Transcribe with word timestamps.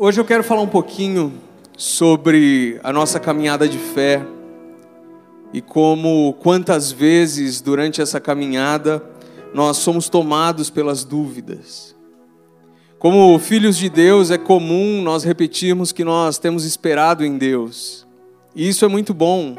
Hoje 0.00 0.20
eu 0.20 0.24
quero 0.24 0.44
falar 0.44 0.60
um 0.60 0.68
pouquinho 0.68 1.32
sobre 1.76 2.78
a 2.84 2.92
nossa 2.92 3.18
caminhada 3.18 3.68
de 3.68 3.78
fé 3.78 4.24
e 5.52 5.60
como 5.60 6.34
quantas 6.34 6.92
vezes 6.92 7.60
durante 7.60 8.00
essa 8.00 8.20
caminhada 8.20 9.02
nós 9.52 9.78
somos 9.78 10.08
tomados 10.08 10.70
pelas 10.70 11.02
dúvidas. 11.02 11.96
Como 12.96 13.36
filhos 13.40 13.76
de 13.76 13.88
Deus, 13.88 14.30
é 14.30 14.38
comum 14.38 15.02
nós 15.02 15.24
repetirmos 15.24 15.90
que 15.90 16.04
nós 16.04 16.38
temos 16.38 16.64
esperado 16.64 17.24
em 17.24 17.36
Deus. 17.36 18.06
E 18.54 18.68
isso 18.68 18.84
é 18.84 18.88
muito 18.88 19.12
bom. 19.12 19.56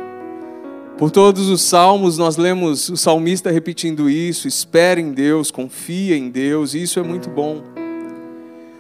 Por 0.98 1.12
todos 1.12 1.50
os 1.50 1.62
salmos 1.64 2.18
nós 2.18 2.38
lemos 2.38 2.88
o 2.88 2.96
salmista 2.96 3.52
repetindo 3.52 4.10
isso, 4.10 4.48
espera 4.48 5.02
em 5.02 5.12
Deus, 5.12 5.52
confia 5.52 6.16
em 6.16 6.30
Deus, 6.30 6.74
e 6.76 6.84
isso 6.84 6.98
é 6.98 7.04
muito 7.04 7.30
bom. 7.30 7.79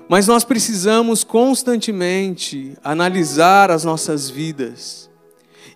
Mas 0.10 0.26
nós 0.26 0.44
precisamos 0.44 1.24
constantemente 1.24 2.76
analisar 2.84 3.70
as 3.70 3.84
nossas 3.84 4.28
vidas 4.28 5.08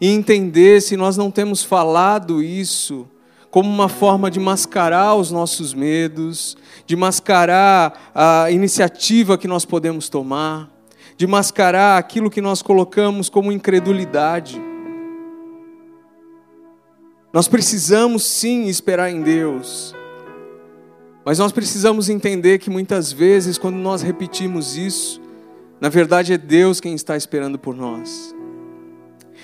e 0.01 0.07
entender 0.07 0.81
se 0.81 0.97
nós 0.97 1.15
não 1.15 1.29
temos 1.29 1.63
falado 1.63 2.41
isso 2.41 3.07
como 3.51 3.69
uma 3.69 3.87
forma 3.87 4.31
de 4.31 4.39
mascarar 4.39 5.13
os 5.13 5.29
nossos 5.29 5.75
medos, 5.75 6.57
de 6.87 6.95
mascarar 6.95 8.11
a 8.15 8.49
iniciativa 8.49 9.37
que 9.37 9.47
nós 9.47 9.65
podemos 9.65 10.09
tomar, 10.09 10.67
de 11.15 11.27
mascarar 11.27 11.99
aquilo 11.99 12.31
que 12.31 12.41
nós 12.41 12.63
colocamos 12.63 13.29
como 13.29 13.51
incredulidade. 13.51 14.59
Nós 17.31 17.47
precisamos 17.47 18.23
sim 18.23 18.63
esperar 18.65 19.11
em 19.11 19.21
Deus. 19.21 19.93
Mas 21.25 21.39
nós 21.39 21.51
precisamos 21.51 22.09
entender 22.09 22.59
que 22.59 22.69
muitas 22.69 23.11
vezes, 23.11 23.57
quando 23.57 23.75
nós 23.75 24.01
repetimos 24.01 24.75
isso, 24.75 25.21
na 25.79 25.89
verdade 25.89 26.33
é 26.33 26.37
Deus 26.37 26.79
quem 26.79 26.93
está 26.93 27.15
esperando 27.15 27.57
por 27.57 27.75
nós. 27.75 28.35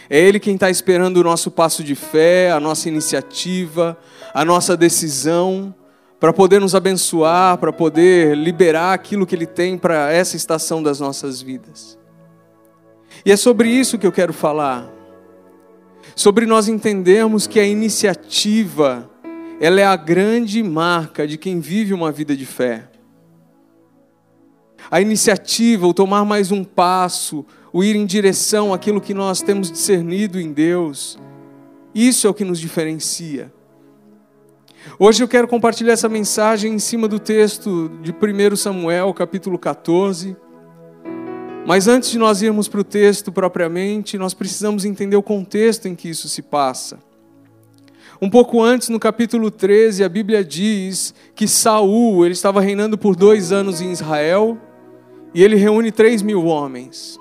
É 0.10 0.20
Ele 0.20 0.40
quem 0.40 0.56
está 0.56 0.70
esperando 0.70 1.18
o 1.18 1.24
nosso 1.24 1.50
passo 1.50 1.84
de 1.84 1.96
fé, 1.96 2.52
a 2.52 2.60
nossa 2.60 2.90
iniciativa, 2.90 3.98
a 4.34 4.44
nossa 4.44 4.76
decisão, 4.76 5.74
para 6.20 6.34
poder 6.34 6.60
nos 6.60 6.76
abençoar, 6.76 7.58
para 7.58 7.72
poder 7.72 8.36
liberar 8.36 8.94
aquilo 8.94 9.26
que 9.26 9.34
Ele 9.34 9.46
tem 9.46 9.78
para 9.78 10.12
essa 10.12 10.36
estação 10.36 10.84
das 10.84 11.00
nossas 11.00 11.42
vidas. 11.42 11.98
E 13.26 13.32
é 13.32 13.38
sobre 13.38 13.70
isso 13.70 13.98
que 13.98 14.06
eu 14.06 14.12
quero 14.12 14.34
falar. 14.34 14.90
Sobre 16.16 16.46
nós 16.46 16.68
entendermos 16.68 17.48
que 17.48 17.60
a 17.60 17.66
iniciativa 17.66 19.09
ela 19.60 19.82
é 19.82 19.84
a 19.86 19.96
grande 19.96 20.64
marca 20.64 21.28
de 21.28 21.38
quem 21.38 21.60
vive 21.60 21.94
uma 21.94 22.12
vida 22.12 22.36
de 22.36 22.46
fé. 22.46 22.88
A 24.90 25.02
iniciativa, 25.02 25.86
o 25.86 25.94
tomar 25.94 26.24
mais 26.24 26.52
um 26.52 26.64
passo, 26.64 27.46
o 27.74 27.84
ir 27.84 27.96
em 27.96 28.06
direção 28.06 28.74
àquilo 28.74 29.02
que 29.02 29.14
nós 29.14 29.42
temos 29.42 29.70
discernido 29.70 30.40
em 30.40 30.54
Deus, 30.54 31.20
isso 31.94 32.26
é 32.26 32.30
o 32.30 32.34
que 32.34 32.46
nos 32.46 32.60
diferencia. 32.60 33.54
Hoje 34.98 35.22
eu 35.22 35.28
quero 35.28 35.48
compartilhar 35.48 35.92
essa 35.92 36.08
mensagem 36.08 36.74
em 36.74 36.80
cima 36.80 37.08
do 37.08 37.20
texto 37.20 37.92
de 38.02 38.12
1 38.14 38.56
Samuel, 38.56 39.14
capítulo 39.14 39.60
14. 39.60 40.38
Mas 41.66 41.88
antes 41.88 42.10
de 42.10 42.18
nós 42.18 42.42
irmos 42.42 42.70
para 42.70 42.80
o 42.80 42.84
texto 42.84 43.30
propriamente, 43.30 44.18
nós 44.18 44.34
precisamos 44.34 44.86
entender 44.86 45.18
o 45.18 45.22
contexto 45.22 45.88
em 45.88 45.96
que 45.96 46.10
isso 46.10 46.30
se 46.30 46.42
passa. 46.42 47.09
Um 48.22 48.30
pouco 48.30 48.62
antes, 48.62 48.90
no 48.90 49.00
capítulo 49.00 49.50
13, 49.50 50.04
a 50.04 50.10
Bíblia 50.10 50.44
diz 50.44 51.14
que 51.34 51.48
Saul 51.48 52.26
ele 52.26 52.34
estava 52.34 52.60
reinando 52.60 52.98
por 52.98 53.16
dois 53.16 53.54
anos 53.54 53.80
em 53.80 53.92
Israel 53.92 54.58
e 55.34 55.42
ele 55.42 55.56
reúne 55.56 55.90
três 55.90 56.22
mil 56.22 56.44
homens. 56.46 57.18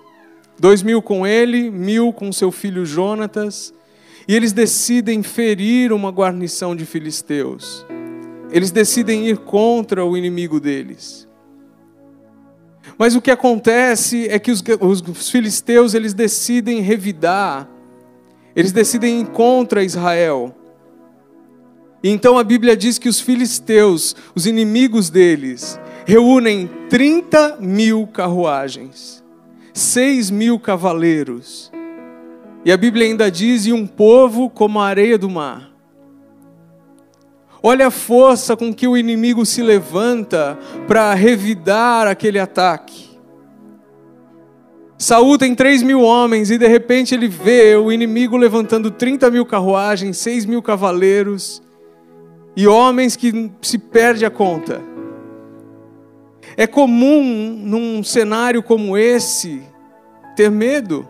Dois 0.59 0.83
mil 0.83 1.01
com 1.01 1.25
ele, 1.25 1.71
mil 1.71 2.13
com 2.13 2.33
seu 2.33 2.51
filho 2.51 2.85
Jonatas, 2.85 3.73
e 4.27 4.35
eles 4.35 4.53
decidem 4.53 5.23
ferir 5.23 5.93
uma 5.93 6.11
guarnição 6.11 6.75
de 6.75 6.85
filisteus. 6.85 7.87
Eles 8.51 8.73
decidem 8.73 9.29
ir 9.29 9.39
contra 9.39 10.05
o 10.05 10.17
inimigo 10.17 10.59
deles. 10.59 11.29
Mas 12.99 13.15
o 13.15 13.23
que 13.23 13.31
acontece 13.31 14.27
é 14.29 14.37
que 14.41 14.51
os, 14.51 14.65
os 14.81 15.31
filisteus 15.31 15.95
eles 15.95 16.13
decidem 16.13 16.81
revidar, 16.81 17.69
eles 18.57 18.73
decidem 18.73 19.21
ir 19.21 19.27
contra 19.29 19.85
Israel. 19.85 20.58
Então 22.11 22.39
a 22.39 22.43
Bíblia 22.43 22.75
diz 22.75 22.99
que 22.99 23.07
os 23.07 23.21
filisteus, 23.21 24.17
os 24.35 24.47
inimigos 24.47 25.11
deles, 25.11 25.79
reúnem 26.07 26.71
30 26.89 27.59
mil 27.61 28.07
carruagens, 28.07 29.23
6 29.75 30.31
mil 30.31 30.59
cavaleiros. 30.59 31.71
E 32.65 32.73
a 32.73 32.79
Bíblia 32.79 33.05
ainda 33.05 33.31
diz: 33.31 33.67
e 33.67 33.75
um 33.75 33.87
povo 33.87 34.49
como 34.49 34.81
a 34.81 34.87
areia 34.87 35.19
do 35.19 35.29
mar. 35.29 35.71
Olha 37.63 37.89
a 37.89 37.91
força 37.91 38.57
com 38.57 38.73
que 38.73 38.89
o 38.89 38.97
inimigo 38.97 39.45
se 39.45 39.63
levanta 39.63 40.59
para 40.87 41.13
revidar 41.13 42.07
aquele 42.07 42.39
ataque. 42.39 43.07
Saúl 44.97 45.37
tem 45.37 45.55
3 45.55 45.83
mil 45.83 46.01
homens 46.01 46.51
e 46.51 46.57
de 46.57 46.67
repente 46.67 47.15
ele 47.15 47.29
vê 47.29 47.77
o 47.77 47.93
inimigo 47.93 48.37
levantando 48.37 48.91
30 48.91 49.31
mil 49.31 49.45
carruagens, 49.45 50.17
6 50.17 50.47
mil 50.47 50.63
cavaleiros 50.63 51.68
e 52.59 52.67
homens 52.67 53.15
que 53.15 53.53
se 53.63 53.79
perde 53.79 54.27
a 54.27 54.31
conta. 54.31 54.83
É 56.57 56.67
comum 56.67 57.57
num 57.57 58.03
cenário 58.03 58.65
como 58.65 58.99
esse 58.99 59.63
ter 60.35 60.51
medo. 60.51 61.07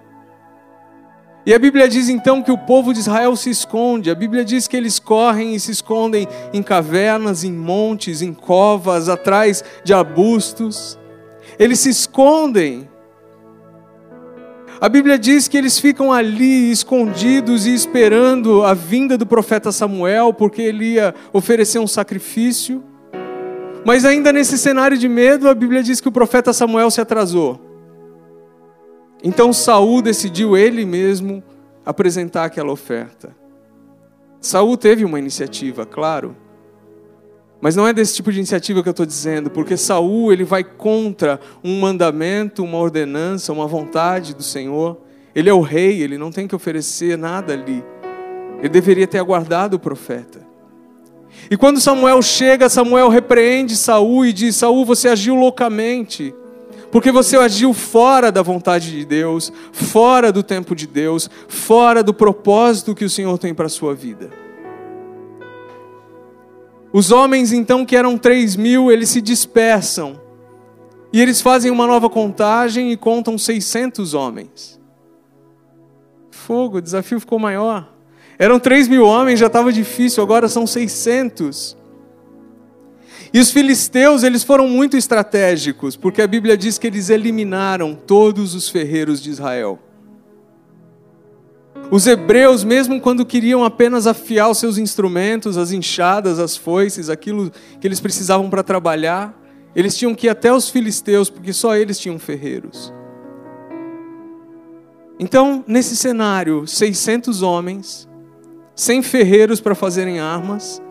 E 1.47 1.54
a 1.54 1.59
Bíblia 1.59 1.88
diz 1.88 2.10
então 2.10 2.42
que 2.42 2.53
o 2.53 2.59
povo 2.59 2.92
de 2.92 2.98
Israel 2.98 3.34
se 3.34 3.48
esconde. 3.48 4.10
A 4.10 4.14
Bíblia 4.14 4.44
diz 4.44 4.69
que 4.69 4.76
eles 4.76 4.98
correm 4.98 5.54
e 5.54 5.60
se 5.60 5.70
escondem 5.70 6.28
em 6.53 6.62
cavernas, 6.62 7.42
em 7.44 7.53
montes, 7.53 8.20
em 8.20 8.34
covas, 8.34 9.09
atrás 9.09 9.65
de 9.82 9.94
arbustos. 9.94 10.98
Eles 11.59 11.80
se 11.80 11.88
escondem 11.88 12.86
a 14.81 14.89
Bíblia 14.89 15.19
diz 15.19 15.49
que 15.49 15.56
eles 15.56 15.78
ficam 15.78 16.12
ali 16.12 16.71
escondidos 16.71 17.66
e 17.66 17.75
esperando 17.75 18.62
a 18.62 18.75
vinda 18.75 19.19
do 19.19 19.27
profeta 19.27 19.72
Samuel, 19.72 20.33
porque 20.33 20.62
ele 20.62 20.94
ia 20.94 21.15
oferecer 21.33 21.78
um 21.78 21.87
sacrifício. 21.87 22.83
Mas 23.84 24.05
ainda 24.05 24.33
nesse 24.33 24.56
cenário 24.56 24.97
de 24.97 25.09
medo, 25.09 25.49
a 25.49 25.55
Bíblia 25.55 25.83
diz 25.83 26.00
que 26.00 26.09
o 26.09 26.12
profeta 26.12 26.53
Samuel 26.53 26.91
se 26.91 27.00
atrasou. 27.00 27.61
Então 29.22 29.53
Saul 29.53 30.00
decidiu 30.00 30.56
ele 30.56 30.84
mesmo 30.84 31.43
apresentar 31.84 32.45
aquela 32.45 32.71
oferta. 32.71 33.34
Saul 34.41 34.77
teve 34.77 35.05
uma 35.05 35.19
iniciativa, 35.19 35.84
claro. 35.84 36.37
Mas 37.61 37.75
não 37.75 37.87
é 37.87 37.93
desse 37.93 38.15
tipo 38.15 38.31
de 38.31 38.39
iniciativa 38.39 38.83
que 38.83 38.89
eu 38.89 38.93
estou 38.93 39.07
dizendo, 39.07 39.51
porque 39.51 39.77
Saul 39.77 40.33
ele 40.33 40.45
vai 40.45 40.63
contra 40.63 41.41
um 41.63 41.81
mandamento, 41.81 42.63
uma 42.63 42.79
ordenança, 42.79 43.53
uma 43.53 43.67
vontade 43.67 44.35
do 44.35 44.43
Senhor. 44.43 44.97
Ele 45.35 45.51
é 45.51 45.53
o 45.55 45.61
rei, 45.61 46.01
ele 46.01 46.17
não 46.17 46.31
tem 46.31 46.47
que 46.47 46.55
oferecer 46.55 47.19
nada 47.19 47.53
ali. 47.53 47.85
Ele 48.59 48.69
deveria 48.69 49.07
ter 49.07 49.19
aguardado 49.19 49.77
o 49.77 49.81
profeta. 49.81 50.47
E 51.51 51.57
quando 51.57 51.81
Samuel 51.81 52.23
chega, 52.23 52.69
Samuel 52.69 53.09
repreende 53.09 53.77
Saul 53.77 54.27
e 54.27 54.33
diz: 54.33 54.57
Saul, 54.57 54.85
você 54.85 55.09
agiu 55.09 55.35
loucamente, 55.35 56.35
porque 56.93 57.11
você 57.11 57.37
agiu 57.37 57.73
fora 57.73 58.31
da 58.31 58.43
vontade 58.43 58.91
de 58.91 59.05
Deus, 59.05 59.53
fora 59.73 60.33
do 60.33 60.43
tempo 60.43 60.77
de 60.77 60.87
Deus, 60.87 61.29
fora 61.49 62.03
do 62.03 62.15
propósito 62.15 62.95
que 62.95 63.05
o 63.05 63.11
Senhor 63.11 63.37
tem 63.39 63.53
para 63.53 63.67
a 63.67 63.71
sua 63.71 63.95
vida. 63.95 64.47
Os 66.93 67.10
homens, 67.10 67.53
então, 67.53 67.84
que 67.84 67.97
eram 67.97 68.16
três 68.16 68.56
mil, 68.56 68.91
eles 68.91 69.10
se 69.10 69.21
dispersam. 69.21 70.21
E 71.12 71.21
eles 71.21 71.41
fazem 71.41 71.71
uma 71.71 71.87
nova 71.87 72.09
contagem 72.09 72.93
e 72.93 72.97
contam 72.97 73.39
600 73.39 74.15
homens. 74.15 74.78
Fogo, 76.30 76.78
o 76.78 76.83
desafio 76.83 77.21
ficou 77.21 77.39
maior. 77.39 77.92
Eram 78.39 78.59
três 78.59 78.89
mil 78.89 79.04
homens, 79.04 79.39
já 79.39 79.47
estava 79.47 79.72
difícil, 79.72 80.22
agora 80.22 80.48
são 80.48 80.66
600. 80.66 81.77
E 83.33 83.41
os 83.41 83.51
filisteus, 83.51 84.22
eles 84.22 84.42
foram 84.42 84.68
muito 84.68 84.97
estratégicos, 84.97 85.97
porque 85.97 86.22
a 86.22 86.27
Bíblia 86.27 86.57
diz 86.57 86.78
que 86.78 86.86
eles 86.86 87.10
eliminaram 87.10 87.95
todos 87.95 88.54
os 88.54 88.68
ferreiros 88.68 89.22
de 89.22 89.30
Israel. 89.30 89.78
Os 91.91 92.07
hebreus, 92.07 92.65
mesmo 92.65 93.01
quando 93.01 93.25
queriam 93.25 93.65
apenas 93.65 94.07
afiar 94.07 94.51
os 94.51 94.59
seus 94.59 94.77
instrumentos, 94.77 95.57
as 95.57 95.73
enxadas, 95.73 96.39
as 96.39 96.55
foices, 96.55 97.09
aquilo 97.09 97.51
que 97.81 97.87
eles 97.87 97.99
precisavam 97.99 98.51
para 98.51 98.63
trabalhar, 98.63 99.35
eles 99.75 99.97
tinham 99.97 100.15
que 100.15 100.27
ir 100.27 100.31
até 100.31 100.53
os 100.53 100.69
filisteus, 100.69 101.31
porque 101.31 101.53
só 101.53 101.75
eles 101.75 101.99
tinham 101.99 102.19
ferreiros. 102.19 102.93
Então, 105.19 105.65
nesse 105.67 105.97
cenário, 105.97 106.67
600 106.67 107.41
homens, 107.41 108.07
sem 108.75 109.03
ferreiros 109.03 109.61
para 109.61 109.75
fazerem 109.75 110.21
armas, 110.21 110.83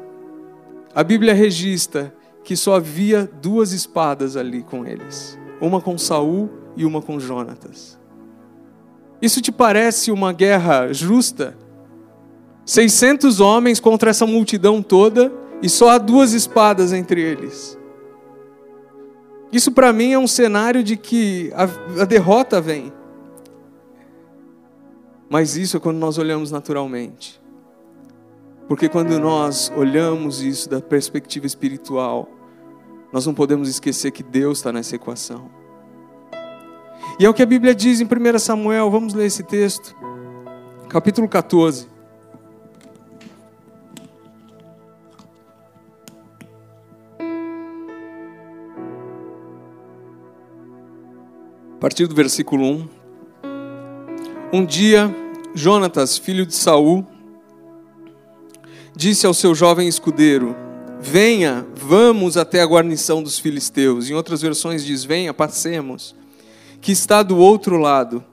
a 0.95 1.03
Bíblia 1.03 1.33
registra 1.33 2.13
que 2.43 2.55
só 2.55 2.75
havia 2.75 3.29
duas 3.41 3.71
espadas 3.71 4.35
ali 4.35 4.63
com 4.63 4.83
eles, 4.85 5.37
uma 5.61 5.79
com 5.79 5.95
Saul 5.95 6.49
e 6.75 6.85
uma 6.85 7.01
com 7.03 7.19
Jonatas. 7.19 7.96
Isso 9.21 9.41
te 9.41 9.51
parece 9.51 10.11
uma 10.11 10.31
guerra 10.31 10.91
justa? 10.93 11.57
600 12.65 13.39
homens 13.39 13.79
contra 13.79 14.09
essa 14.09 14.25
multidão 14.25 14.81
toda 14.81 15.31
e 15.61 15.69
só 15.69 15.89
há 15.89 15.97
duas 15.97 16.33
espadas 16.33 16.93
entre 16.93 17.21
eles. 17.21 17.77
Isso 19.51 19.71
para 19.71 19.93
mim 19.93 20.11
é 20.11 20.19
um 20.19 20.27
cenário 20.27 20.83
de 20.83 20.97
que 20.97 21.51
a, 21.55 22.01
a 22.01 22.05
derrota 22.05 22.59
vem. 22.59 22.91
Mas 25.29 25.55
isso 25.55 25.77
é 25.77 25.79
quando 25.79 25.97
nós 25.97 26.17
olhamos 26.17 26.51
naturalmente. 26.51 27.41
Porque 28.67 28.89
quando 28.89 29.17
nós 29.17 29.71
olhamos 29.75 30.41
isso 30.41 30.69
da 30.69 30.81
perspectiva 30.81 31.45
espiritual, 31.45 32.29
nós 33.13 33.25
não 33.25 33.33
podemos 33.33 33.69
esquecer 33.69 34.11
que 34.11 34.21
Deus 34.21 34.59
está 34.59 34.73
nessa 34.73 34.95
equação. 34.95 35.49
E 37.19 37.25
é 37.25 37.29
o 37.29 37.33
que 37.33 37.41
a 37.41 37.47
Bíblia 37.47 37.73
diz 37.73 37.99
em 37.99 38.05
1 38.05 38.37
Samuel, 38.37 38.91
vamos 38.91 39.15
ler 39.15 39.25
esse 39.25 39.41
texto, 39.41 39.95
capítulo 40.87 41.27
14. 41.27 41.87
A 51.73 51.79
partir 51.79 52.05
do 52.05 52.13
versículo 52.13 52.63
1. 52.65 52.89
Um 54.53 54.63
dia, 54.63 55.09
Jonatas, 55.55 56.19
filho 56.19 56.45
de 56.45 56.53
Saul, 56.53 57.03
disse 58.95 59.25
ao 59.25 59.33
seu 59.33 59.55
jovem 59.55 59.87
escudeiro: 59.87 60.55
Venha, 60.99 61.65
vamos 61.75 62.37
até 62.37 62.61
a 62.61 62.65
guarnição 62.65 63.23
dos 63.23 63.39
filisteus. 63.39 64.07
Em 64.07 64.13
outras 64.13 64.39
versões 64.39 64.85
diz: 64.85 65.03
Venha, 65.03 65.33
passemos, 65.33 66.15
que 66.81 66.91
está 66.91 67.23
do 67.23 67.37
outro 67.37 67.77
lado. 67.77 68.23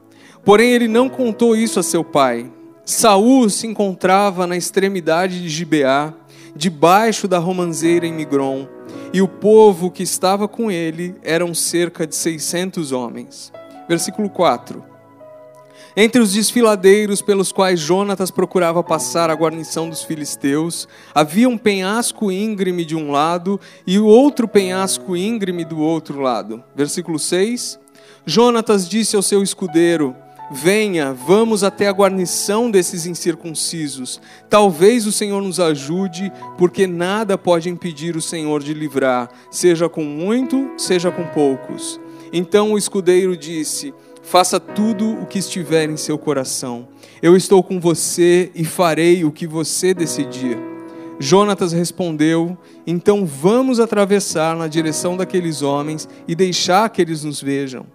Porém, 0.45 0.71
ele 0.73 0.89
não 0.89 1.09
contou 1.09 1.57
isso 1.57 1.81
a 1.81 1.83
seu 1.83 2.05
pai. 2.05 2.51
Saul 2.85 3.49
se 3.49 3.67
encontrava 3.67 4.47
na 4.47 4.57
extremidade 4.57 5.41
de 5.41 5.49
Gibeá, 5.49 6.13
debaixo 6.55 7.27
da 7.27 7.39
romanceira 7.39 8.07
em 8.07 8.13
Migron 8.13 8.69
e 9.15 9.23
o 9.23 9.29
povo 9.29 9.93
que 9.93 10.03
estava 10.03 10.49
com 10.49 10.71
ele 10.71 11.15
eram 11.23 11.55
cerca 11.55 12.05
de 12.05 12.17
600 12.17 12.91
homens. 12.91 13.53
Versículo 13.89 14.29
4. 14.29 14.85
Entre 15.97 16.21
os 16.21 16.33
desfiladeiros 16.33 17.23
pelos 17.23 17.53
quais 17.53 17.79
Jonatas 17.79 18.33
procurava 18.33 18.83
passar 18.83 19.31
a 19.31 19.35
guarnição 19.35 19.89
dos 19.89 20.03
filisteus, 20.03 20.89
havia 21.15 21.49
um 21.49 21.57
penhasco 21.57 22.33
íngreme 22.33 22.85
de 22.85 22.97
um 22.97 23.13
lado 23.13 23.61
e 23.87 24.01
o 24.01 24.07
outro 24.07 24.49
penhasco 24.49 25.17
íngreme 25.17 25.65
do 25.65 25.79
outro 25.79 26.21
lado. 26.21 26.65
Versículo 26.75 27.17
6. 27.17 27.79
Jonatas 28.27 28.89
disse 28.89 29.17
ao 29.17 29.23
seu 29.23 29.43
escudeiro: 29.43 30.17
Venha, 30.51 31.13
vamos 31.13 31.63
até 31.63 31.89
a 31.89 31.93
guarnição 31.93 32.71
desses 32.71 33.07
incircuncisos. 33.07 34.21
Talvez 34.49 35.07
o 35.07 35.13
Senhor 35.13 35.43
nos 35.43 35.61
ajude, 35.61 36.33
porque 36.57 36.87
nada 36.87 37.37
pode 37.37 37.69
impedir 37.69 38.17
o 38.17 38.23
Senhor 38.23 38.63
de 38.63 38.73
livrar, 38.73 39.29
seja 39.51 39.89
com 39.89 40.05
muito, 40.05 40.71
seja 40.79 41.11
com 41.11 41.25
poucos. 41.25 42.01
Então 42.33 42.73
o 42.73 42.79
escudeiro 42.79 43.37
disse: 43.37 43.93
Faça 44.23 44.59
tudo 44.59 45.21
o 45.21 45.27
que 45.27 45.39
estiver 45.39 45.89
em 45.89 45.97
seu 45.97 46.17
coração. 46.17 46.89
Eu 47.21 47.37
estou 47.37 47.63
com 47.63 47.79
você 47.79 48.51
e 48.55 48.65
farei 48.65 49.25
o 49.25 49.33
que 49.33 49.47
você 49.47 49.93
decidir. 49.93 50.59
Jonatas 51.19 51.73
respondeu: 51.73 52.57
Então 52.87 53.27
vamos 53.27 53.81
atravessar 53.81 54.57
na 54.57 54.67
direção 54.67 55.17
daqueles 55.17 55.63
homens 55.63 56.09
e 56.27 56.35
deixar 56.35 56.89
que 56.89 57.03
eles 57.03 57.23
nos 57.23 57.41
vejam. 57.43 57.94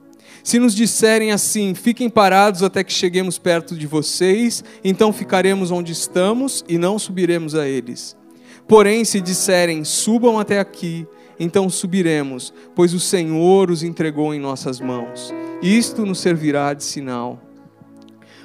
Se 0.49 0.57
nos 0.57 0.73
disserem 0.73 1.31
assim, 1.31 1.75
fiquem 1.75 2.09
parados 2.09 2.63
até 2.63 2.83
que 2.83 2.91
cheguemos 2.91 3.37
perto 3.37 3.75
de 3.75 3.85
vocês, 3.85 4.63
então 4.83 5.13
ficaremos 5.13 5.69
onde 5.69 5.91
estamos 5.91 6.65
e 6.67 6.75
não 6.75 6.97
subiremos 6.97 7.53
a 7.53 7.67
eles. 7.67 8.17
Porém, 8.67 9.05
se 9.05 9.21
disserem, 9.21 9.83
subam 9.83 10.39
até 10.39 10.59
aqui, 10.59 11.05
então 11.39 11.69
subiremos, 11.69 12.51
pois 12.73 12.95
o 12.95 12.99
Senhor 12.99 13.69
os 13.69 13.83
entregou 13.83 14.33
em 14.33 14.39
nossas 14.39 14.79
mãos. 14.79 15.31
Isto 15.61 16.03
nos 16.03 16.17
servirá 16.17 16.73
de 16.73 16.83
sinal. 16.83 17.39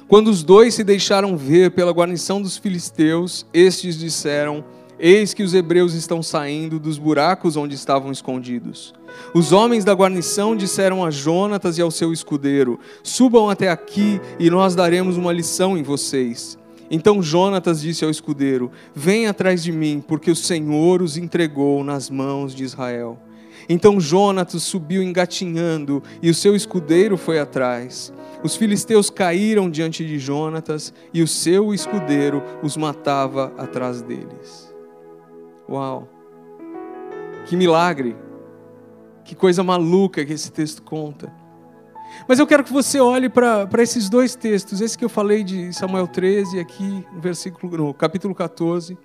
Quando 0.07 0.27
os 0.27 0.43
dois 0.43 0.75
se 0.75 0.83
deixaram 0.83 1.35
ver 1.35 1.71
pela 1.71 1.91
guarnição 1.91 2.39
dos 2.39 2.55
filisteus, 2.55 3.47
estes 3.51 3.97
disseram: 3.97 4.63
Eis 4.97 5.33
que 5.33 5.43
os 5.43 5.53
hebreus 5.53 5.93
estão 5.93 6.23
saindo 6.23 6.79
dos 6.79 6.97
buracos 6.97 7.57
onde 7.57 7.75
estavam 7.75 8.11
escondidos. 8.11 8.93
Os 9.33 9.51
homens 9.51 9.83
da 9.83 9.93
guarnição 9.93 10.55
disseram 10.55 11.03
a 11.03 11.11
Jonatas 11.11 11.77
e 11.77 11.81
ao 11.81 11.91
seu 11.91 12.13
escudeiro: 12.13 12.79
Subam 13.03 13.49
até 13.49 13.69
aqui 13.69 14.21
e 14.39 14.49
nós 14.49 14.73
daremos 14.73 15.17
uma 15.17 15.33
lição 15.33 15.77
em 15.77 15.83
vocês. 15.83 16.57
Então 16.89 17.21
Jonatas 17.21 17.81
disse 17.81 18.05
ao 18.05 18.11
escudeiro: 18.11 18.71
Vem 18.93 19.27
atrás 19.27 19.61
de 19.61 19.71
mim, 19.71 20.03
porque 20.05 20.31
o 20.31 20.35
Senhor 20.35 21.01
os 21.01 21.17
entregou 21.17 21.83
nas 21.83 22.09
mãos 22.09 22.55
de 22.55 22.63
Israel. 22.63 23.19
Então 23.67 23.99
Jonatas 23.99 24.63
subiu 24.63 25.01
engatinhando 25.01 26.03
e 26.21 26.29
o 26.29 26.35
seu 26.35 26.55
escudeiro 26.55 27.17
foi 27.17 27.39
atrás. 27.39 28.13
Os 28.43 28.55
filisteus 28.55 29.09
caíram 29.09 29.69
diante 29.69 30.05
de 30.05 30.19
Jonatas 30.19 30.93
e 31.13 31.23
o 31.23 31.27
seu 31.27 31.73
escudeiro 31.73 32.43
os 32.61 32.77
matava 32.77 33.51
atrás 33.57 34.01
deles. 34.01 34.74
Uau! 35.69 36.07
Que 37.45 37.55
milagre! 37.55 38.15
Que 39.23 39.35
coisa 39.35 39.63
maluca 39.63 40.23
que 40.23 40.33
esse 40.33 40.51
texto 40.51 40.83
conta. 40.83 41.33
Mas 42.27 42.39
eu 42.39 42.47
quero 42.47 42.63
que 42.63 42.71
você 42.71 42.99
olhe 42.99 43.29
para 43.29 43.67
esses 43.79 44.09
dois 44.09 44.35
textos, 44.35 44.81
esse 44.81 44.97
que 44.97 45.03
eu 45.03 45.09
falei 45.09 45.43
de 45.43 45.73
Samuel 45.73 46.07
13, 46.07 46.59
aqui 46.59 47.05
no, 47.11 47.19
versículo, 47.19 47.77
no 47.77 47.93
capítulo 47.93 48.33
14. 48.33 48.97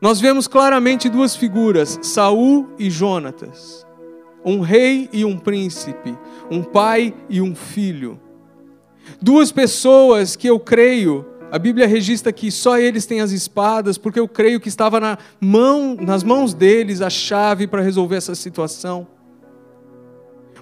Nós 0.00 0.20
vemos 0.20 0.46
claramente 0.46 1.08
duas 1.08 1.34
figuras, 1.34 1.98
Saul 2.02 2.68
e 2.78 2.90
Jonatas. 2.90 3.86
Um 4.44 4.60
rei 4.60 5.08
e 5.12 5.24
um 5.24 5.38
príncipe, 5.38 6.16
um 6.50 6.62
pai 6.62 7.14
e 7.28 7.40
um 7.40 7.54
filho. 7.54 8.20
Duas 9.20 9.50
pessoas 9.50 10.36
que 10.36 10.48
eu 10.48 10.60
creio 10.60 11.24
a 11.50 11.58
Bíblia 11.58 11.86
registra 11.86 12.32
que 12.32 12.50
só 12.50 12.78
eles 12.78 13.06
têm 13.06 13.20
as 13.20 13.30
espadas, 13.30 13.96
porque 13.96 14.18
eu 14.18 14.28
creio 14.28 14.60
que 14.60 14.68
estava 14.68 14.98
na 14.98 15.16
mão, 15.40 15.96
nas 16.00 16.24
mãos 16.24 16.52
deles 16.52 17.00
a 17.00 17.08
chave 17.08 17.66
para 17.66 17.82
resolver 17.82 18.16
essa 18.16 18.34
situação. 18.34 19.06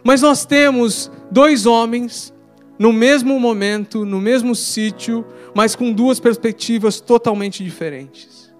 Mas 0.02 0.20
nós 0.20 0.44
temos 0.44 1.10
dois 1.30 1.64
homens 1.64 2.34
no 2.78 2.92
mesmo 2.92 3.38
momento, 3.40 4.04
no 4.04 4.20
mesmo 4.20 4.54
sítio, 4.54 5.24
mas 5.54 5.74
com 5.74 5.92
duas 5.92 6.20
perspectivas 6.20 7.00
totalmente 7.00 7.64
diferentes. 7.64 8.52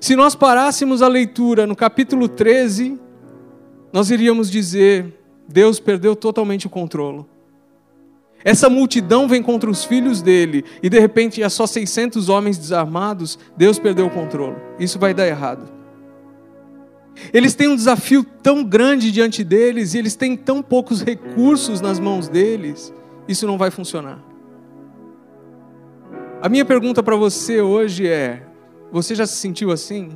Se 0.00 0.14
nós 0.14 0.34
parássemos 0.34 1.00
a 1.00 1.08
leitura 1.08 1.66
no 1.66 1.74
capítulo 1.74 2.28
13, 2.28 3.00
nós 3.92 4.10
iríamos 4.10 4.50
dizer: 4.50 5.18
Deus 5.48 5.80
perdeu 5.80 6.14
totalmente 6.14 6.66
o 6.66 6.70
controle. 6.70 7.24
Essa 8.44 8.68
multidão 8.68 9.26
vem 9.26 9.42
contra 9.42 9.68
os 9.68 9.84
filhos 9.84 10.22
dele 10.22 10.64
e 10.82 10.88
de 10.88 10.98
repente 10.98 11.42
há 11.42 11.50
só 11.50 11.66
600 11.66 12.28
homens 12.28 12.56
desarmados. 12.58 13.38
Deus 13.56 13.78
perdeu 13.78 14.06
o 14.06 14.10
controle. 14.10 14.56
Isso 14.78 14.98
vai 14.98 15.12
dar 15.12 15.26
errado. 15.26 15.76
Eles 17.32 17.54
têm 17.54 17.68
um 17.68 17.76
desafio 17.76 18.24
tão 18.42 18.62
grande 18.62 19.10
diante 19.10 19.42
deles 19.42 19.94
e 19.94 19.98
eles 19.98 20.14
têm 20.14 20.36
tão 20.36 20.62
poucos 20.62 21.02
recursos 21.02 21.80
nas 21.80 21.98
mãos 21.98 22.28
deles. 22.28 22.92
Isso 23.26 23.46
não 23.46 23.58
vai 23.58 23.70
funcionar. 23.70 24.22
A 26.40 26.48
minha 26.48 26.64
pergunta 26.64 27.02
para 27.02 27.16
você 27.16 27.60
hoje 27.60 28.06
é: 28.06 28.42
você 28.92 29.14
já 29.14 29.26
se 29.26 29.36
sentiu 29.36 29.70
assim? 29.70 30.10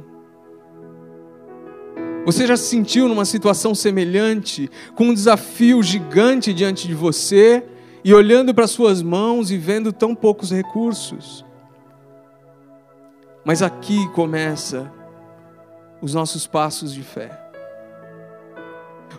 Você 2.25 2.47
já 2.47 2.57
se 2.57 2.65
sentiu 2.65 3.09
numa 3.09 3.25
situação 3.25 3.75
semelhante, 3.75 4.71
com 4.95 5.05
um 5.05 5.15
desafio 5.15 5.83
gigante 5.83 6.53
diante 6.53 6.87
de 6.87 6.95
você? 6.95 7.65
E 8.05 8.15
olhando 8.15 8.55
para 8.55 8.67
suas 8.67 9.03
mãos 9.03 9.51
e 9.51 9.57
vendo 9.57 9.93
tão 9.93 10.15
poucos 10.15 10.51
recursos. 10.51 11.45
Mas 13.45 13.63
aqui 13.63 14.09
começa 14.13 14.91
os 16.01 16.15
nossos 16.15 16.47
passos 16.47 16.93
de 16.93 17.03
fé. 17.03 17.31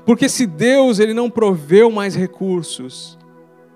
Porque 0.05 0.27
se 0.27 0.47
Deus 0.47 1.00
ele 1.00 1.13
não 1.13 1.29
proveu 1.29 1.91
mais 1.91 2.15
recursos, 2.15 3.17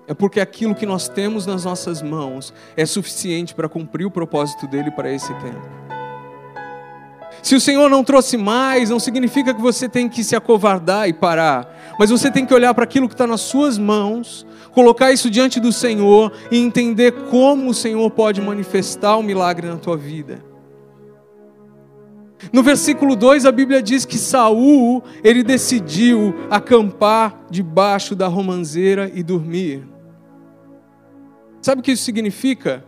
é 0.08 0.14
porque 0.14 0.40
aquilo 0.40 0.74
que 0.74 0.86
nós 0.86 1.08
temos 1.08 1.46
nas 1.46 1.64
nossas 1.64 2.02
mãos 2.02 2.52
é 2.76 2.86
suficiente 2.86 3.54
para 3.54 3.68
cumprir 3.68 4.06
o 4.06 4.10
propósito 4.10 4.66
dele 4.66 4.90
para 4.90 5.10
esse 5.10 5.32
tempo. 5.34 5.86
Se 7.42 7.54
o 7.54 7.60
Senhor 7.60 7.88
não 7.88 8.02
trouxe 8.02 8.36
mais, 8.36 8.90
não 8.90 8.98
significa 8.98 9.54
que 9.54 9.60
você 9.60 9.88
tem 9.88 10.08
que 10.08 10.24
se 10.24 10.34
acovardar 10.34 11.08
e 11.08 11.12
parar, 11.12 11.94
mas 11.98 12.10
você 12.10 12.30
tem 12.30 12.44
que 12.44 12.54
olhar 12.54 12.74
para 12.74 12.84
aquilo 12.84 13.08
que 13.08 13.14
está 13.14 13.26
nas 13.26 13.40
suas 13.40 13.78
mãos 13.78 14.45
colocar 14.76 15.10
isso 15.10 15.30
diante 15.30 15.58
do 15.58 15.72
Senhor 15.72 16.30
e 16.50 16.58
entender 16.58 17.10
como 17.30 17.70
o 17.70 17.74
Senhor 17.74 18.10
pode 18.10 18.42
manifestar 18.42 19.16
o 19.16 19.20
um 19.20 19.22
milagre 19.22 19.66
na 19.66 19.78
tua 19.78 19.96
vida. 19.96 20.44
No 22.52 22.62
versículo 22.62 23.16
2 23.16 23.46
a 23.46 23.52
Bíblia 23.52 23.82
diz 23.82 24.04
que 24.04 24.18
Saul, 24.18 25.02
ele 25.24 25.42
decidiu 25.42 26.34
acampar 26.50 27.46
debaixo 27.50 28.14
da 28.14 28.26
romanceira 28.26 29.10
e 29.14 29.22
dormir. 29.22 29.88
Sabe 31.62 31.80
o 31.80 31.82
que 31.82 31.92
isso 31.92 32.04
significa? 32.04 32.84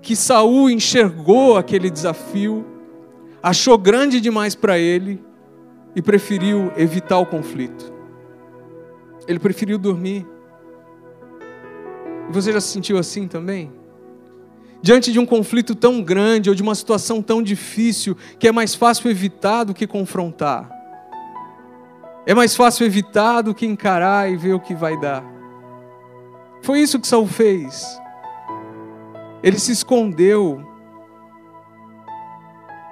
Que 0.00 0.16
Saul 0.16 0.70
enxergou 0.70 1.58
aquele 1.58 1.90
desafio, 1.90 2.64
achou 3.42 3.76
grande 3.76 4.22
demais 4.22 4.54
para 4.54 4.78
ele 4.78 5.22
e 5.94 6.00
preferiu 6.00 6.72
evitar 6.78 7.18
o 7.18 7.26
conflito. 7.26 7.92
Ele 9.26 9.38
preferiu 9.38 9.76
dormir. 9.76 10.26
E 12.28 12.32
você 12.32 12.52
já 12.52 12.60
se 12.60 12.68
sentiu 12.68 12.98
assim 12.98 13.26
também? 13.26 13.72
Diante 14.80 15.10
de 15.10 15.18
um 15.18 15.26
conflito 15.26 15.74
tão 15.74 16.02
grande 16.02 16.48
ou 16.48 16.54
de 16.54 16.62
uma 16.62 16.74
situação 16.74 17.20
tão 17.20 17.42
difícil 17.42 18.16
que 18.38 18.46
é 18.46 18.52
mais 18.52 18.74
fácil 18.74 19.10
evitar 19.10 19.64
do 19.64 19.74
que 19.74 19.86
confrontar. 19.86 20.70
É 22.26 22.34
mais 22.34 22.54
fácil 22.54 22.86
evitar 22.86 23.42
do 23.42 23.54
que 23.54 23.66
encarar 23.66 24.30
e 24.30 24.36
ver 24.36 24.52
o 24.52 24.60
que 24.60 24.74
vai 24.74 24.98
dar. 25.00 25.24
Foi 26.62 26.80
isso 26.80 27.00
que 27.00 27.08
Saul 27.08 27.26
fez. 27.26 27.98
Ele 29.42 29.58
se 29.58 29.72
escondeu. 29.72 30.62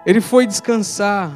Ele 0.06 0.20
foi 0.20 0.46
descansar. 0.46 1.30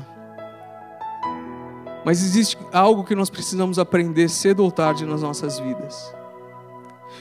Mas 2.04 2.23
existe 2.23 2.57
algo 2.73 3.04
que 3.04 3.14
nós 3.14 3.28
precisamos 3.28 3.78
aprender 3.78 4.28
cedo 4.30 4.64
ou 4.64 4.71
tarde 4.71 5.04
nas 5.04 5.23
nossas 5.23 5.59
vidas. 5.59 6.14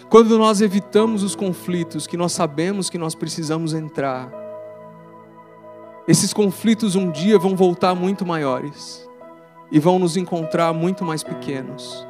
Quando 0.09 0.39
nós 0.39 0.59
evitamos 0.59 1.21
os 1.21 1.35
conflitos 1.35 2.07
que 2.07 2.17
nós 2.17 2.31
sabemos 2.31 2.89
que 2.89 2.97
nós 2.97 3.13
precisamos 3.13 3.75
entrar, 3.75 4.31
esses 6.07 6.33
conflitos 6.33 6.95
um 6.95 7.11
dia 7.11 7.37
vão 7.37 7.55
voltar 7.55 7.93
muito 7.93 8.25
maiores 8.25 9.07
e 9.71 9.77
vão 9.77 9.99
nos 9.99 10.17
encontrar 10.17 10.73
muito 10.73 11.05
mais 11.05 11.23
pequenos, 11.23 12.07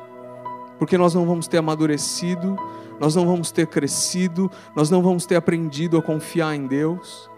porque 0.78 0.98
nós 0.98 1.14
não 1.14 1.26
vamos 1.26 1.46
ter 1.46 1.58
amadurecido, 1.58 2.58
nós 3.02 3.18
não 3.18 3.26
vamos 3.28 3.52
ter 3.52 3.68
crescido, 3.68 4.50
nós 4.74 4.90
não 4.90 5.02
vamos 5.02 5.26
ter 5.26 5.36
aprendido 5.36 5.98
a 5.98 6.02
confiar 6.02 6.56
em 6.56 6.68
Deus. 6.68 7.30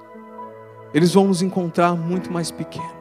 Eles 0.94 1.12
vão 1.12 1.28
nos 1.28 1.42
encontrar 1.42 1.96
muito 1.96 2.32
mais 2.32 2.52
pequenos. 2.52 3.01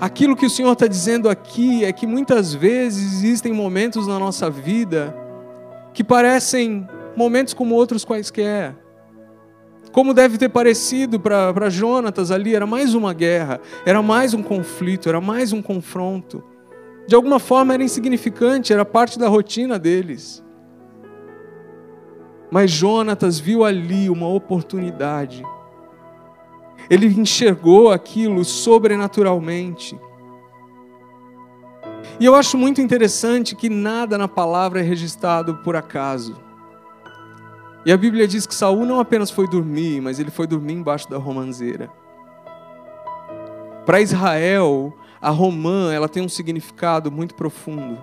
Aquilo 0.00 0.36
que 0.36 0.46
o 0.46 0.50
Senhor 0.50 0.72
está 0.72 0.86
dizendo 0.86 1.28
aqui 1.28 1.84
é 1.84 1.92
que 1.92 2.06
muitas 2.06 2.54
vezes 2.54 3.14
existem 3.14 3.52
momentos 3.52 4.06
na 4.06 4.18
nossa 4.18 4.50
vida 4.50 5.14
que 5.94 6.04
parecem 6.04 6.86
momentos 7.16 7.54
como 7.54 7.74
outros 7.74 8.04
quaisquer. 8.04 8.76
Como 9.92 10.12
deve 10.12 10.36
ter 10.36 10.48
parecido 10.48 11.18
para 11.18 11.70
Jonatas 11.70 12.30
ali, 12.30 12.54
era 12.54 12.66
mais 12.66 12.94
uma 12.94 13.12
guerra, 13.12 13.60
era 13.84 14.02
mais 14.02 14.34
um 14.34 14.42
conflito, 14.42 15.08
era 15.08 15.20
mais 15.20 15.52
um 15.52 15.62
confronto. 15.62 16.44
De 17.06 17.14
alguma 17.14 17.38
forma 17.38 17.74
era 17.74 17.82
insignificante, 17.82 18.72
era 18.72 18.84
parte 18.84 19.18
da 19.18 19.28
rotina 19.28 19.78
deles. 19.78 20.44
Mas 22.50 22.70
Jonatas 22.70 23.38
viu 23.38 23.64
ali 23.64 24.10
uma 24.10 24.28
oportunidade 24.28 25.42
ele 26.88 27.06
enxergou 27.06 27.90
aquilo 27.90 28.44
sobrenaturalmente. 28.44 29.98
E 32.20 32.24
eu 32.24 32.34
acho 32.34 32.58
muito 32.58 32.80
interessante 32.80 33.54
que 33.54 33.68
nada 33.68 34.18
na 34.18 34.26
palavra 34.26 34.80
é 34.80 34.82
registrado 34.82 35.56
por 35.58 35.76
acaso. 35.76 36.36
E 37.86 37.92
a 37.92 37.96
Bíblia 37.96 38.26
diz 38.26 38.46
que 38.46 38.54
Saul 38.54 38.84
não 38.84 38.98
apenas 38.98 39.30
foi 39.30 39.48
dormir, 39.48 40.00
mas 40.00 40.18
ele 40.18 40.30
foi 40.30 40.46
dormir 40.46 40.74
embaixo 40.74 41.08
da 41.08 41.16
romanceira. 41.16 41.88
Para 43.86 44.00
Israel, 44.00 44.92
a 45.20 45.30
romã, 45.30 45.92
ela 45.92 46.08
tem 46.08 46.22
um 46.22 46.28
significado 46.28 47.10
muito 47.10 47.34
profundo. 47.34 47.98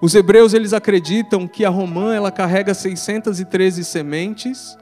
Os 0.00 0.14
hebreus 0.14 0.52
eles 0.52 0.72
acreditam 0.72 1.48
que 1.48 1.64
a 1.64 1.70
romã 1.70 2.14
ela 2.14 2.30
carrega 2.30 2.74
613 2.74 3.84
sementes 3.84 4.76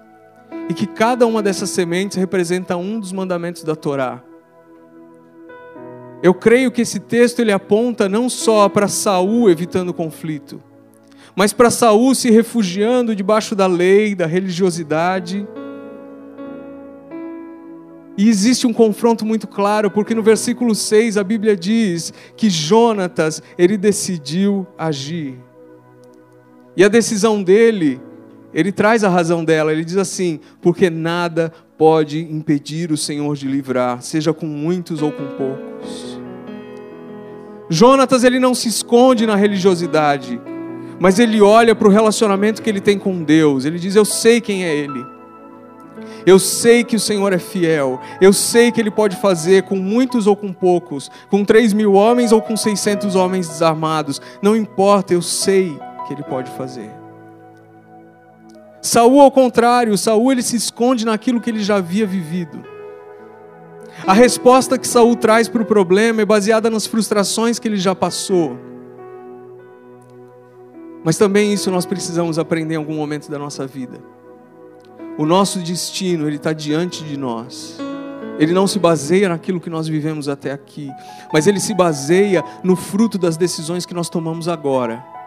e 0.69 0.75
que 0.75 0.87
cada 0.87 1.27
uma 1.27 1.43
dessas 1.43 1.71
sementes 1.71 2.17
representa 2.17 2.77
um 2.77 3.01
dos 3.01 3.13
mandamentos 3.13 3.63
da 3.65 3.75
Torá. 3.75 4.23
Eu 6.23 6.35
creio 6.35 6.71
que 6.73 6.83
esse 6.83 6.99
texto 6.99 7.41
ele 7.41 7.53
aponta 7.53 8.09
não 8.09 8.29
só 8.29 8.69
para 8.69 8.89
Saul 8.89 9.49
evitando 9.49 9.95
conflito, 9.95 10.61
mas 11.35 11.53
para 11.53 11.71
Saul 11.71 12.15
se 12.15 12.31
refugiando 12.31 13.15
debaixo 13.15 13.55
da 13.55 13.67
lei, 13.69 14.15
da 14.15 14.27
religiosidade. 14.27 15.47
E 18.17 18.29
existe 18.29 18.67
um 18.67 18.73
confronto 18.73 19.25
muito 19.25 19.47
claro, 19.47 19.93
porque 19.93 20.13
no 20.13 20.23
versículo 20.25 20.75
6 20.75 21.17
a 21.17 21.23
Bíblia 21.23 21.57
diz 21.57 22.13
que 22.37 22.51
Jonatas, 22.51 23.41
ele 23.57 23.77
decidiu 23.77 24.67
agir. 24.77 25.39
E 26.77 26.83
a 26.83 26.89
decisão 26.89 27.41
dele 27.41 28.01
ele 28.59 28.73
traz 28.73 29.05
a 29.05 29.09
razão 29.09 29.45
dela, 29.45 29.71
ele 29.71 29.85
diz 29.85 29.97
assim: 29.97 30.41
porque 30.61 30.91
nada 30.91 31.53
pode 31.79 32.19
impedir 32.19 32.91
o 32.91 32.97
Senhor 32.97 33.37
de 33.37 33.47
livrar, 33.47 34.03
seja 34.03 34.33
com 34.33 34.47
muitos 34.47 35.01
ou 35.01 35.13
com 35.13 35.25
poucos. 35.37 36.19
Jonatas 37.71 38.25
ele 38.25 38.41
não 38.41 38.57
se 38.57 38.67
esconde 38.67 39.29
na 39.29 39.37
religiosidade, 39.37 40.41
mas 40.99 41.21
ele 41.21 41.41
olha 41.41 41.73
para 41.73 41.87
o 41.87 41.91
relacionamento 41.91 42.61
que 42.61 42.69
ele 42.69 42.81
tem 42.81 42.99
com 42.99 43.23
Deus. 43.23 43.65
Ele 43.65 43.79
diz: 43.79 43.95
Eu 43.95 44.05
sei 44.05 44.41
quem 44.41 44.65
é 44.65 44.75
Ele. 44.75 45.07
Eu 46.27 46.41
sei 46.41 46.83
que 46.83 46.97
o 46.97 47.01
Senhor 47.01 47.33
é 47.33 47.39
fiel. 47.39 48.01
Eu 48.21 48.33
sei 48.33 48.73
que 48.73 48.81
Ele 48.81 48.91
pode 48.91 49.15
fazer 49.17 49.63
com 49.63 49.77
muitos 49.77 50.27
ou 50.27 50.35
com 50.35 50.53
poucos, 50.53 51.09
com 51.31 51.45
três 51.45 51.73
mil 51.73 51.93
homens 51.93 52.33
ou 52.33 52.43
com 52.43 52.57
seiscentos 52.57 53.15
homens 53.15 53.47
desarmados. 53.47 54.21
Não 54.43 54.57
importa, 54.57 55.15
eu 55.15 55.23
sei 55.23 55.79
que 56.09 56.13
Ele 56.13 56.25
pode 56.25 56.51
fazer. 56.51 56.98
Saul, 58.89 59.21
ao 59.21 59.31
contrário, 59.31 59.99
Saul 59.99 60.33
ele 60.33 60.43
se 60.43 60.57
esconde 60.57 61.05
naquilo 61.05 61.41
que 61.41 61.51
ele 61.51 61.63
já 61.63 61.77
havia 61.77 62.07
vivido. 62.07 62.65
A 64.07 64.15
resposta 64.15 64.79
que 64.79 64.89
Saul 64.89 65.15
traz 65.15 65.47
para 65.47 65.61
o 65.61 65.67
problema 65.67 66.23
é 66.23 66.25
baseada 66.25 66.71
nas 66.71 66.87
frustrações 66.87 67.59
que 67.59 67.69
ele 67.69 67.77
já 67.77 67.95
passou. 67.95 68.57
Mas 71.05 71.19
também 71.19 71.53
isso 71.53 71.71
nós 71.71 71.85
precisamos 71.85 72.39
aprender 72.39 72.75
em 72.75 72.77
algum 72.79 72.95
momento 72.95 73.31
da 73.31 73.39
nossa 73.39 73.67
vida. 73.67 73.99
O 75.19 75.27
nosso 75.27 75.59
destino 75.59 76.27
ele 76.27 76.37
está 76.37 76.55
diante 76.55 77.05
de 77.05 77.17
nós. 77.17 77.79
Ele 78.39 78.55
não 78.55 78.67
se 78.67 78.79
baseia 78.79 79.29
naquilo 79.29 79.61
que 79.61 79.69
nós 79.69 79.87
vivemos 79.87 80.29
até 80.29 80.51
aqui, 80.51 80.91
mas 81.31 81.47
ele 81.47 81.61
se 81.61 81.75
baseia 81.75 82.43
no 82.63 82.75
fruto 82.75 83.19
das 83.19 83.37
decisões 83.37 83.85
que 83.85 83.93
nós 83.93 84.09
tomamos 84.09 84.49
agora. 84.49 85.18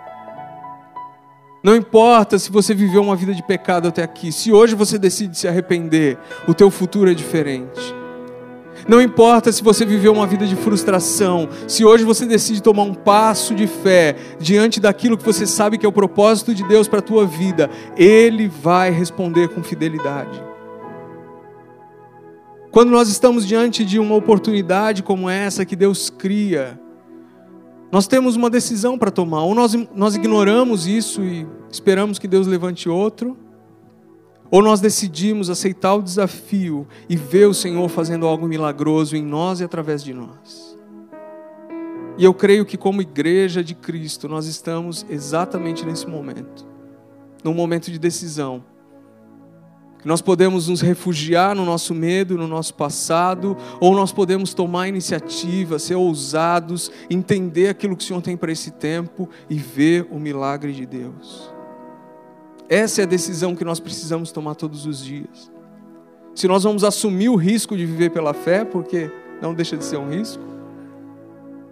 Não 1.63 1.75
importa 1.75 2.39
se 2.39 2.51
você 2.51 2.73
viveu 2.73 3.03
uma 3.03 3.15
vida 3.15 3.35
de 3.35 3.43
pecado 3.43 3.87
até 3.87 4.01
aqui, 4.01 4.31
se 4.31 4.51
hoje 4.51 4.73
você 4.73 4.97
decide 4.97 5.37
se 5.37 5.47
arrepender, 5.47 6.17
o 6.47 6.55
teu 6.55 6.71
futuro 6.71 7.11
é 7.11 7.13
diferente. 7.13 7.93
Não 8.87 8.99
importa 8.99 9.51
se 9.51 9.61
você 9.61 9.85
viveu 9.85 10.11
uma 10.11 10.25
vida 10.25 10.47
de 10.47 10.55
frustração, 10.55 11.47
se 11.67 11.85
hoje 11.85 12.03
você 12.03 12.25
decide 12.25 12.63
tomar 12.63 12.81
um 12.81 12.95
passo 12.95 13.53
de 13.53 13.67
fé 13.67 14.15
diante 14.39 14.79
daquilo 14.79 15.15
que 15.15 15.23
você 15.23 15.45
sabe 15.45 15.77
que 15.77 15.85
é 15.85 15.89
o 15.89 15.93
propósito 15.93 16.53
de 16.53 16.67
Deus 16.67 16.87
para 16.87 16.97
a 16.97 17.03
tua 17.03 17.27
vida, 17.27 17.69
Ele 17.95 18.47
vai 18.47 18.89
responder 18.89 19.49
com 19.49 19.61
fidelidade. 19.61 20.43
Quando 22.71 22.89
nós 22.89 23.07
estamos 23.07 23.45
diante 23.45 23.85
de 23.85 23.99
uma 23.99 24.15
oportunidade 24.15 25.03
como 25.03 25.29
essa 25.29 25.63
que 25.63 25.75
Deus 25.75 26.09
cria, 26.09 26.79
nós 27.91 28.07
temos 28.07 28.35
uma 28.35 28.49
decisão 28.49 28.97
para 28.97 29.11
tomar. 29.11 29.43
Ou 29.43 29.53
nós, 29.53 29.75
nós 29.93 30.15
ignoramos 30.15 30.87
isso 30.87 31.23
e 31.23 31.45
esperamos 31.69 32.17
que 32.17 32.27
Deus 32.27 32.47
levante 32.47 32.87
outro, 32.87 33.37
ou 34.49 34.61
nós 34.61 34.81
decidimos 34.81 35.49
aceitar 35.49 35.95
o 35.95 36.01
desafio 36.01 36.87
e 37.09 37.15
ver 37.15 37.47
o 37.47 37.53
Senhor 37.53 37.87
fazendo 37.89 38.25
algo 38.25 38.47
milagroso 38.47 39.15
em 39.15 39.23
nós 39.23 39.59
e 39.59 39.63
através 39.63 40.03
de 40.03 40.13
nós. 40.13 40.77
E 42.17 42.23
eu 42.23 42.33
creio 42.33 42.65
que, 42.65 42.77
como 42.77 43.01
igreja 43.01 43.63
de 43.63 43.73
Cristo, 43.73 44.27
nós 44.27 44.45
estamos 44.45 45.05
exatamente 45.09 45.85
nesse 45.85 46.07
momento 46.07 46.71
num 47.43 47.53
momento 47.53 47.91
de 47.91 47.99
decisão 47.99 48.63
nós 50.03 50.21
podemos 50.21 50.67
nos 50.67 50.81
refugiar 50.81 51.55
no 51.55 51.63
nosso 51.63 51.93
medo, 51.93 52.37
no 52.37 52.47
nosso 52.47 52.73
passado, 52.73 53.55
ou 53.79 53.93
nós 53.95 54.11
podemos 54.11 54.53
tomar 54.53 54.87
iniciativa, 54.87 55.77
ser 55.77 55.95
ousados, 55.95 56.91
entender 57.09 57.69
aquilo 57.69 57.95
que 57.95 58.03
o 58.03 58.07
Senhor 58.07 58.21
tem 58.21 58.35
para 58.35 58.51
esse 58.51 58.71
tempo 58.71 59.29
e 59.49 59.55
ver 59.55 60.07
o 60.11 60.19
milagre 60.19 60.73
de 60.73 60.85
Deus. 60.85 61.53
Essa 62.67 63.01
é 63.01 63.03
a 63.03 63.07
decisão 63.07 63.55
que 63.55 63.65
nós 63.65 63.79
precisamos 63.79 64.31
tomar 64.31 64.55
todos 64.55 64.85
os 64.85 65.03
dias. 65.03 65.51
Se 66.33 66.47
nós 66.47 66.63
vamos 66.63 66.83
assumir 66.83 67.29
o 67.29 67.35
risco 67.35 67.75
de 67.75 67.85
viver 67.85 68.11
pela 68.11 68.33
fé, 68.33 68.63
porque 68.63 69.11
não 69.41 69.53
deixa 69.53 69.75
de 69.75 69.83
ser 69.83 69.97
um 69.97 70.09
risco, 70.09 70.41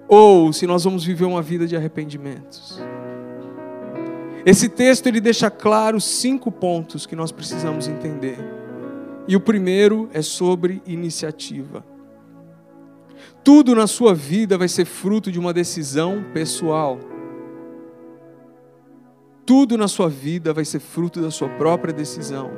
ou 0.08 0.52
se 0.52 0.68
nós 0.68 0.84
vamos 0.84 1.06
viver 1.06 1.26
uma 1.26 1.42
vida 1.42 1.66
de 1.66 1.76
arrependimentos. 1.76 2.82
Esse 4.50 4.68
texto 4.68 5.06
ele 5.06 5.22
deixa 5.22 5.52
claro 5.52 6.02
cinco 6.02 6.52
pontos 6.52 7.06
que 7.06 7.16
nós 7.16 7.32
precisamos 7.32 7.88
entender. 7.88 8.36
E 9.28 9.36
o 9.36 9.40
primeiro 9.40 10.10
é 10.12 10.24
sobre 10.24 10.82
iniciativa. 10.88 11.86
Tudo 13.44 13.76
na 13.76 13.86
sua 13.86 14.16
vida 14.16 14.58
vai 14.58 14.68
ser 14.68 14.86
fruto 14.86 15.32
de 15.32 15.38
uma 15.38 15.54
decisão 15.54 16.26
pessoal. 16.34 16.98
Tudo 19.46 19.78
na 19.78 19.88
sua 19.88 20.10
vida 20.10 20.52
vai 20.52 20.66
ser 20.66 20.80
fruto 20.80 21.22
da 21.22 21.30
sua 21.30 21.50
própria 21.50 21.94
decisão. 21.94 22.50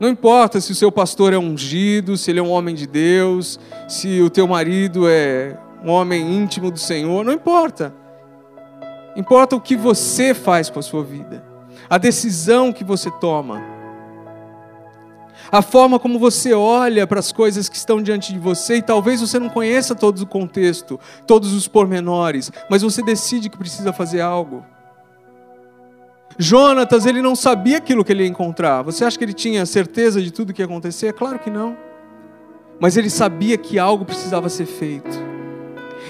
Não 0.00 0.08
importa 0.08 0.60
se 0.60 0.72
o 0.72 0.74
seu 0.74 0.90
pastor 0.90 1.32
é 1.32 1.38
ungido, 1.38 2.16
se 2.16 2.32
ele 2.32 2.40
é 2.40 2.42
um 2.42 2.50
homem 2.50 2.74
de 2.74 2.88
Deus, 2.88 3.60
se 3.88 4.20
o 4.20 4.28
teu 4.28 4.48
marido 4.48 5.08
é 5.08 5.56
um 5.84 5.90
homem 5.90 6.42
íntimo 6.42 6.72
do 6.72 6.78
Senhor, 6.80 7.24
não 7.24 7.32
importa. 7.32 8.01
Importa 9.14 9.56
o 9.56 9.60
que 9.60 9.76
você 9.76 10.32
faz 10.34 10.70
com 10.70 10.78
a 10.78 10.82
sua 10.82 11.04
vida, 11.04 11.44
a 11.88 11.98
decisão 11.98 12.72
que 12.72 12.82
você 12.82 13.10
toma, 13.10 13.62
a 15.50 15.60
forma 15.60 15.98
como 15.98 16.18
você 16.18 16.54
olha 16.54 17.06
para 17.06 17.20
as 17.20 17.30
coisas 17.30 17.68
que 17.68 17.76
estão 17.76 18.00
diante 18.00 18.32
de 18.32 18.38
você, 18.38 18.76
e 18.76 18.82
talvez 18.82 19.20
você 19.20 19.38
não 19.38 19.50
conheça 19.50 19.94
todo 19.94 20.18
o 20.20 20.26
contexto, 20.26 20.98
todos 21.26 21.52
os 21.52 21.68
pormenores, 21.68 22.50
mas 22.70 22.80
você 22.80 23.02
decide 23.02 23.50
que 23.50 23.58
precisa 23.58 23.92
fazer 23.92 24.22
algo. 24.22 24.64
Jonatas, 26.38 27.04
ele 27.04 27.20
não 27.20 27.36
sabia 27.36 27.76
aquilo 27.76 28.02
que 28.02 28.12
ele 28.12 28.22
ia 28.22 28.28
encontrar. 28.28 28.80
Você 28.82 29.04
acha 29.04 29.18
que 29.18 29.24
ele 29.24 29.34
tinha 29.34 29.66
certeza 29.66 30.22
de 30.22 30.30
tudo 30.30 30.54
que 30.54 30.62
ia 30.62 30.66
acontecer? 30.66 31.12
Claro 31.12 31.38
que 31.38 31.50
não. 31.50 31.76
Mas 32.80 32.96
ele 32.96 33.10
sabia 33.10 33.58
que 33.58 33.78
algo 33.78 34.06
precisava 34.06 34.48
ser 34.48 34.64
feito. 34.64 35.31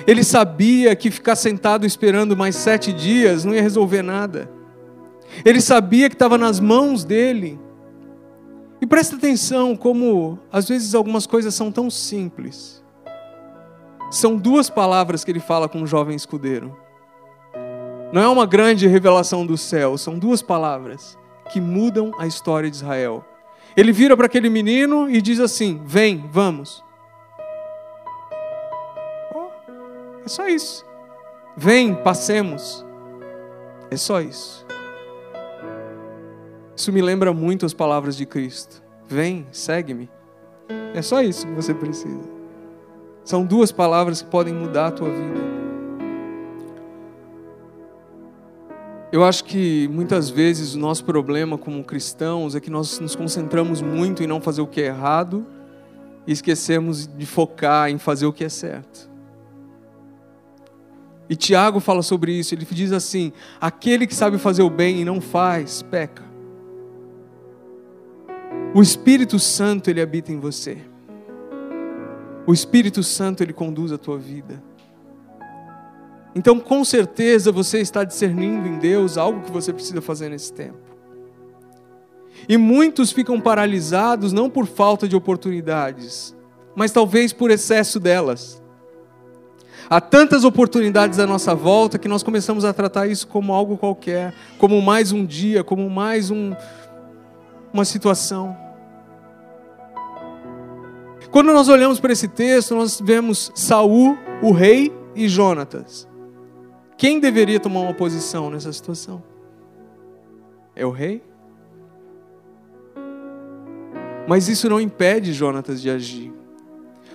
Ele 0.06 0.24
sabia 0.24 0.94
que 0.96 1.10
ficar 1.10 1.36
sentado 1.36 1.86
esperando 1.86 2.36
mais 2.36 2.56
sete 2.56 2.92
dias 2.92 3.44
não 3.44 3.54
ia 3.54 3.62
resolver 3.62 4.02
nada. 4.02 4.50
Ele 5.44 5.60
sabia 5.60 6.08
que 6.08 6.14
estava 6.14 6.36
nas 6.36 6.60
mãos 6.60 7.04
dele. 7.04 7.58
E 8.80 8.86
presta 8.86 9.16
atenção 9.16 9.76
como 9.76 10.38
às 10.50 10.68
vezes 10.68 10.94
algumas 10.94 11.26
coisas 11.26 11.54
são 11.54 11.70
tão 11.70 11.88
simples. 11.88 12.82
São 14.10 14.36
duas 14.36 14.68
palavras 14.68 15.24
que 15.24 15.30
ele 15.30 15.40
fala 15.40 15.68
com 15.68 15.82
o 15.82 15.86
jovem 15.86 16.16
escudeiro. 16.16 16.76
Não 18.12 18.20
é 18.20 18.28
uma 18.28 18.44
grande 18.44 18.86
revelação 18.86 19.46
do 19.46 19.56
céu, 19.56 19.96
são 19.96 20.18
duas 20.18 20.42
palavras 20.42 21.16
que 21.50 21.60
mudam 21.60 22.12
a 22.18 22.26
história 22.26 22.68
de 22.68 22.76
Israel. 22.76 23.24
Ele 23.74 23.90
vira 23.90 24.16
para 24.16 24.26
aquele 24.26 24.50
menino 24.50 25.08
e 25.08 25.22
diz 25.22 25.40
assim: 25.40 25.80
Vem, 25.86 26.28
vamos. 26.30 26.84
É 30.24 30.28
só 30.28 30.48
isso. 30.48 30.84
Vem, 31.56 31.94
passemos. 31.94 32.84
É 33.90 33.96
só 33.96 34.20
isso. 34.20 34.66
Isso 36.74 36.92
me 36.92 37.02
lembra 37.02 37.32
muito 37.32 37.66
as 37.66 37.74
palavras 37.74 38.16
de 38.16 38.24
Cristo. 38.24 38.82
Vem, 39.06 39.46
segue-me. 39.52 40.08
É 40.94 41.02
só 41.02 41.22
isso 41.22 41.46
que 41.46 41.52
você 41.52 41.74
precisa. 41.74 42.30
São 43.24 43.44
duas 43.44 43.70
palavras 43.70 44.22
que 44.22 44.28
podem 44.28 44.54
mudar 44.54 44.88
a 44.88 44.90
tua 44.90 45.10
vida. 45.10 45.52
Eu 49.12 49.22
acho 49.22 49.44
que 49.44 49.86
muitas 49.88 50.30
vezes 50.30 50.74
o 50.74 50.78
nosso 50.78 51.04
problema 51.04 51.58
como 51.58 51.84
cristãos 51.84 52.54
é 52.54 52.60
que 52.60 52.70
nós 52.70 52.98
nos 52.98 53.14
concentramos 53.14 53.82
muito 53.82 54.22
em 54.22 54.26
não 54.26 54.40
fazer 54.40 54.62
o 54.62 54.66
que 54.66 54.80
é 54.80 54.86
errado 54.86 55.46
e 56.26 56.32
esquecemos 56.32 57.06
de 57.06 57.26
focar 57.26 57.90
em 57.90 57.98
fazer 57.98 58.24
o 58.24 58.32
que 58.32 58.42
é 58.42 58.48
certo. 58.48 59.11
E 61.32 61.34
Tiago 61.34 61.80
fala 61.80 62.02
sobre 62.02 62.30
isso, 62.30 62.54
ele 62.54 62.66
diz 62.70 62.92
assim: 62.92 63.32
aquele 63.58 64.06
que 64.06 64.14
sabe 64.14 64.36
fazer 64.36 64.62
o 64.62 64.68
bem 64.68 65.00
e 65.00 65.04
não 65.04 65.18
faz, 65.18 65.80
peca. 65.80 66.22
O 68.74 68.82
Espírito 68.82 69.38
Santo, 69.38 69.88
ele 69.88 70.02
habita 70.02 70.30
em 70.30 70.38
você. 70.38 70.76
O 72.46 72.52
Espírito 72.52 73.02
Santo, 73.02 73.42
ele 73.42 73.54
conduz 73.54 73.92
a 73.92 73.96
tua 73.96 74.18
vida. 74.18 74.62
Então, 76.34 76.60
com 76.60 76.84
certeza, 76.84 77.50
você 77.50 77.78
está 77.78 78.04
discernindo 78.04 78.68
em 78.68 78.78
Deus 78.78 79.16
algo 79.16 79.40
que 79.40 79.50
você 79.50 79.72
precisa 79.72 80.02
fazer 80.02 80.28
nesse 80.28 80.52
tempo. 80.52 80.82
E 82.46 82.58
muitos 82.58 83.10
ficam 83.10 83.40
paralisados 83.40 84.34
não 84.34 84.50
por 84.50 84.66
falta 84.66 85.08
de 85.08 85.16
oportunidades, 85.16 86.36
mas 86.76 86.92
talvez 86.92 87.32
por 87.32 87.50
excesso 87.50 87.98
delas. 87.98 88.61
Há 89.92 90.00
tantas 90.00 90.42
oportunidades 90.42 91.18
à 91.18 91.26
nossa 91.26 91.54
volta 91.54 91.98
que 91.98 92.08
nós 92.08 92.22
começamos 92.22 92.64
a 92.64 92.72
tratar 92.72 93.08
isso 93.08 93.28
como 93.28 93.52
algo 93.52 93.76
qualquer, 93.76 94.32
como 94.56 94.80
mais 94.80 95.12
um 95.12 95.22
dia, 95.22 95.62
como 95.62 95.90
mais 95.90 96.30
um, 96.30 96.54
uma 97.70 97.84
situação. 97.84 98.56
Quando 101.30 101.52
nós 101.52 101.68
olhamos 101.68 102.00
para 102.00 102.10
esse 102.10 102.26
texto, 102.26 102.74
nós 102.74 103.02
vemos 103.04 103.52
Saul, 103.54 104.16
o 104.40 104.50
rei, 104.50 104.90
e 105.14 105.28
Jonatas. 105.28 106.08
Quem 106.96 107.20
deveria 107.20 107.60
tomar 107.60 107.80
uma 107.80 107.92
posição 107.92 108.48
nessa 108.48 108.72
situação? 108.72 109.22
É 110.74 110.86
o 110.86 110.90
rei? 110.90 111.22
Mas 114.26 114.48
isso 114.48 114.70
não 114.70 114.80
impede 114.80 115.34
Jonatas 115.34 115.82
de 115.82 115.90
agir. 115.90 116.31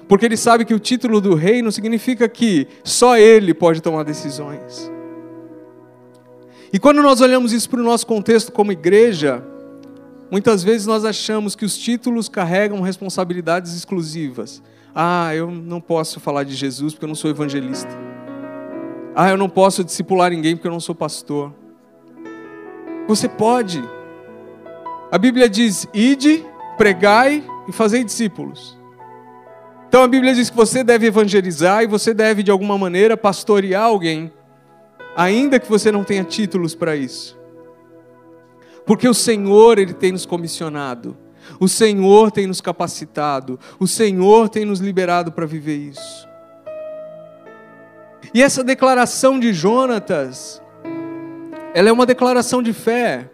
Porque 0.08 0.26
ele 0.26 0.38
sabe 0.38 0.64
que 0.64 0.74
o 0.74 0.80
título 0.80 1.20
do 1.20 1.36
rei 1.36 1.62
não 1.62 1.72
significa 1.72 2.30
que 2.30 2.68
só 2.84 3.18
ele 3.18 3.54
pode 3.54 3.82
tomar 3.82 4.04
decisões. 4.04 4.90
E 6.72 6.80
quando 6.80 7.02
nós 7.02 7.22
olhamos 7.22 7.52
isso 7.52 7.70
para 7.70 7.80
o 7.80 7.84
nosso 7.84 8.06
contexto 8.06 8.52
como 8.52 8.72
igreja, 8.72 9.44
muitas 10.32 10.64
vezes 10.64 10.88
nós 10.88 11.04
achamos 11.04 11.56
que 11.56 11.66
os 11.66 11.78
títulos 11.78 12.30
carregam 12.30 12.82
responsabilidades 12.82 13.76
exclusivas. 13.76 14.62
Ah, 14.94 15.34
eu 15.36 15.52
não 15.52 15.82
posso 15.82 16.20
falar 16.20 16.44
de 16.44 16.56
Jesus 16.56 16.94
porque 16.94 17.06
eu 17.06 17.10
não 17.10 17.16
sou 17.16 17.30
evangelista. 17.30 17.90
Ah, 19.16 19.30
eu 19.30 19.38
não 19.38 19.50
posso 19.50 19.84
discipular 19.84 20.30
ninguém 20.30 20.56
porque 20.56 20.68
eu 20.68 20.72
não 20.72 20.80
sou 20.80 20.96
pastor. 20.96 21.54
Você 23.08 23.28
pode. 23.28 23.84
A 25.12 25.18
Bíblia 25.18 25.50
diz: 25.50 25.88
ide, 25.94 26.46
pregai 26.78 27.44
e 27.68 27.72
fazei 27.72 28.04
discípulos. 28.04 28.77
Então 29.88 30.04
a 30.04 30.08
Bíblia 30.08 30.34
diz 30.34 30.50
que 30.50 30.56
você 30.56 30.84
deve 30.84 31.08
evangelizar 31.08 31.84
e 31.84 31.88
você 31.88 32.14
deve, 32.14 32.44
de 32.44 32.52
alguma 32.52 32.78
maneira, 32.78 33.16
pastorear 33.16 33.84
alguém, 33.84 34.32
ainda 35.16 35.60
que 35.60 35.70
você 35.70 35.92
não 35.92 36.04
tenha 36.04 36.24
títulos 36.24 36.76
para 36.76 36.96
isso. 36.96 37.38
Porque 38.86 39.08
o 39.08 39.14
Senhor, 39.14 39.80
Ele 39.80 39.94
tem 39.94 40.12
nos 40.12 40.26
comissionado, 40.26 41.18
o 41.60 41.68
Senhor 41.68 42.32
tem 42.32 42.48
nos 42.48 42.60
capacitado, 42.60 43.60
o 43.80 43.88
Senhor 43.88 44.50
tem 44.50 44.66
nos 44.66 44.80
liberado 44.80 45.32
para 45.32 45.46
viver 45.46 45.78
isso. 45.78 46.28
E 48.34 48.44
essa 48.44 48.64
declaração 48.64 49.40
de 49.40 49.54
Jonatas, 49.54 50.62
ela 51.74 51.90
é 51.90 51.92
uma 51.92 52.06
declaração 52.06 52.62
de 52.62 52.74
fé. 52.74 53.30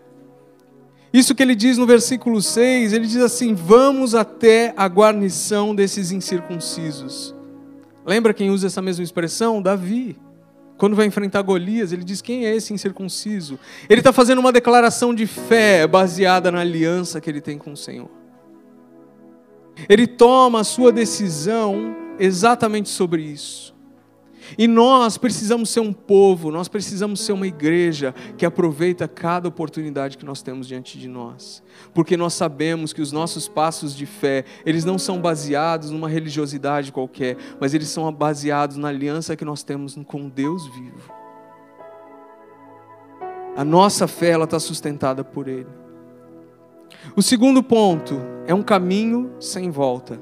Isso 1.13 1.35
que 1.35 1.43
ele 1.43 1.53
diz 1.53 1.77
no 1.77 1.85
versículo 1.85 2.41
6, 2.41 2.91
ele 2.91 3.05
diz 3.05 3.21
assim: 3.21 3.53
Vamos 3.53 4.15
até 4.15 4.73
a 4.75 4.87
guarnição 4.87 5.75
desses 5.75 6.11
incircuncisos. 6.11 7.35
Lembra 8.03 8.33
quem 8.33 8.49
usa 8.49 8.65
essa 8.65 8.81
mesma 8.81 9.03
expressão? 9.03 9.61
Davi. 9.61 10.17
Quando 10.75 10.95
vai 10.95 11.05
enfrentar 11.05 11.43
Golias, 11.43 11.93
ele 11.93 12.03
diz: 12.03 12.19
Quem 12.19 12.47
é 12.47 12.55
esse 12.55 12.73
incircunciso? 12.73 13.59
Ele 13.87 14.01
está 14.01 14.11
fazendo 14.11 14.39
uma 14.39 14.51
declaração 14.51 15.13
de 15.13 15.27
fé 15.27 15.85
baseada 15.85 16.51
na 16.51 16.61
aliança 16.61 17.21
que 17.21 17.29
ele 17.29 17.39
tem 17.39 17.59
com 17.59 17.73
o 17.73 17.77
Senhor. 17.77 18.09
Ele 19.87 20.07
toma 20.07 20.61
a 20.61 20.63
sua 20.63 20.91
decisão 20.91 21.95
exatamente 22.19 22.89
sobre 22.89 23.21
isso. 23.21 23.72
E 24.57 24.67
nós 24.67 25.17
precisamos 25.17 25.69
ser 25.69 25.79
um 25.79 25.93
povo, 25.93 26.51
nós 26.51 26.67
precisamos 26.67 27.21
ser 27.21 27.33
uma 27.33 27.47
igreja 27.47 28.13
que 28.37 28.45
aproveita 28.45 29.07
cada 29.07 29.47
oportunidade 29.47 30.17
que 30.17 30.25
nós 30.25 30.41
temos 30.41 30.67
diante 30.67 30.97
de 30.97 31.07
nós. 31.07 31.63
Porque 31.93 32.17
nós 32.17 32.33
sabemos 32.33 32.93
que 32.93 33.01
os 33.01 33.11
nossos 33.11 33.47
passos 33.47 33.95
de 33.95 34.05
fé, 34.05 34.45
eles 34.65 34.85
não 34.85 34.97
são 34.97 35.19
baseados 35.19 35.89
numa 35.89 36.09
religiosidade 36.09 36.91
qualquer, 36.91 37.37
mas 37.59 37.73
eles 37.73 37.89
são 37.89 38.11
baseados 38.11 38.77
na 38.77 38.89
aliança 38.89 39.35
que 39.35 39.45
nós 39.45 39.63
temos 39.63 39.97
com 40.05 40.29
Deus 40.29 40.67
vivo. 40.67 41.13
A 43.55 43.63
nossa 43.63 44.07
fé, 44.07 44.31
ela 44.31 44.45
está 44.45 44.59
sustentada 44.59 45.23
por 45.23 45.47
Ele. 45.47 45.67
O 47.15 47.21
segundo 47.21 47.61
ponto 47.61 48.19
é 48.47 48.53
um 48.53 48.63
caminho 48.63 49.31
sem 49.39 49.69
volta. 49.69 50.19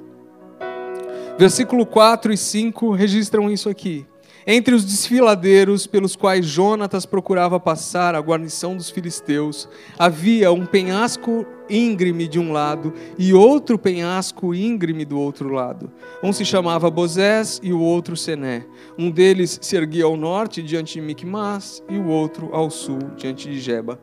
Versículo 1.38 1.86
4 1.86 2.34
e 2.34 2.38
5 2.38 2.92
registram 2.92 3.50
isso 3.50 3.70
aqui. 3.70 4.06
Entre 4.46 4.74
os 4.74 4.84
desfiladeiros 4.84 5.86
pelos 5.86 6.16
quais 6.16 6.46
Jonatas 6.46 7.06
procurava 7.06 7.60
passar 7.60 8.16
a 8.16 8.20
guarnição 8.20 8.76
dos 8.76 8.90
filisteus, 8.90 9.70
havia 10.00 10.52
um 10.52 10.66
penhasco 10.66 11.46
íngreme 11.70 12.28
de 12.28 12.40
um 12.40 12.52
lado 12.52 12.94
e 13.18 13.34
outro 13.34 13.78
penhasco 13.78 14.54
íngreme 14.54 15.06
do 15.06 15.20
outro 15.20 15.50
lado. 15.50 15.92
Um 16.24 16.34
se 16.34 16.44
chamava 16.44 16.90
Bozés 16.90 17.60
e 17.62 17.72
o 17.72 17.80
outro 17.80 18.18
Sené. 18.18 18.66
Um 18.98 19.12
deles 19.12 19.60
se 19.62 19.76
erguia 19.76 20.06
ao 20.06 20.18
norte 20.18 20.64
diante 20.64 20.96
de 20.96 21.02
Micmas 21.02 21.84
e 21.88 21.98
o 21.98 22.08
outro 22.08 22.50
ao 22.52 22.72
sul 22.72 23.00
diante 23.16 23.48
de 23.48 23.60
Jeba. 23.60 24.00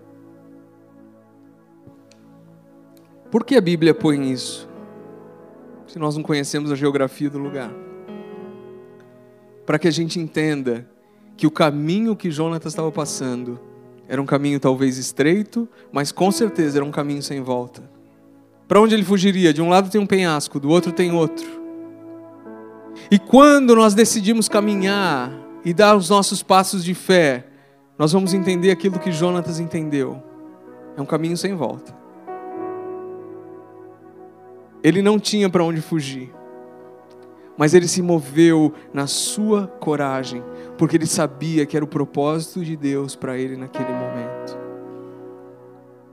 Por 3.31 3.45
que 3.45 3.57
a 3.57 3.61
Bíblia 3.61 3.93
põe 3.93 4.31
isso? 4.31 4.69
Se 5.87 5.99
nós 5.99 6.17
não 6.17 6.23
conhecemos 6.23 6.71
a 6.71 6.77
geografia 6.77 7.29
do 7.29 7.39
lugar. 7.39 7.88
Para 9.69 9.79
que 9.79 9.87
a 9.87 9.91
gente 9.91 10.19
entenda 10.19 10.89
que 11.37 11.47
o 11.47 11.51
caminho 11.51 12.17
que 12.17 12.31
Jonatas 12.31 12.73
estava 12.73 12.91
passando 12.91 13.61
era 14.09 14.21
um 14.21 14.25
caminho 14.25 14.59
talvez 14.59 14.97
estreito, 14.97 15.69
mas 15.93 16.11
com 16.11 16.33
certeza 16.33 16.79
era 16.79 16.85
um 16.87 16.91
caminho 16.91 17.23
sem 17.23 17.43
volta. 17.43 17.83
Para 18.67 18.81
onde 18.81 18.95
ele 18.95 19.05
fugiria? 19.05 19.53
De 19.53 19.61
um 19.61 19.69
lado 19.69 19.91
tem 19.91 20.01
um 20.01 20.07
penhasco, 20.07 20.59
do 20.59 20.71
outro 20.71 20.91
tem 20.91 21.13
outro. 21.13 21.47
E 23.11 23.19
quando 23.19 23.77
nós 23.77 23.93
decidimos 23.93 24.49
caminhar 24.49 25.31
e 25.63 25.75
dar 25.75 25.95
os 25.99 26.09
nossos 26.09 26.43
passos 26.43 26.83
de 26.83 26.95
fé, 26.95 27.45
nós 27.99 28.11
vamos 28.11 28.33
entender 28.33 28.71
aquilo 28.71 28.99
que 28.99 29.13
Jonatas 29.13 29.61
entendeu. 29.61 30.23
É 30.97 31.03
um 31.03 31.07
caminho 31.07 31.37
sem 31.37 31.55
volta. 31.55 31.95
Ele 34.83 35.03
não 35.03 35.21
tinha 35.21 35.51
para 35.51 35.63
onde 35.63 35.83
fugir, 35.83 36.33
mas 37.59 37.75
ele 37.75 37.89
se 37.89 38.01
moveu 38.01 38.73
na 38.95 39.09
sua 39.09 39.67
coragem, 39.67 40.45
porque 40.79 40.97
ele 40.97 41.07
sabia 41.07 41.67
que 41.67 41.77
era 41.77 41.85
o 41.85 41.89
propósito 41.89 42.65
de 42.65 42.77
Deus 42.77 43.17
para 43.17 43.37
ele 43.37 43.57
naquele 43.57 43.93
momento. 43.93 44.57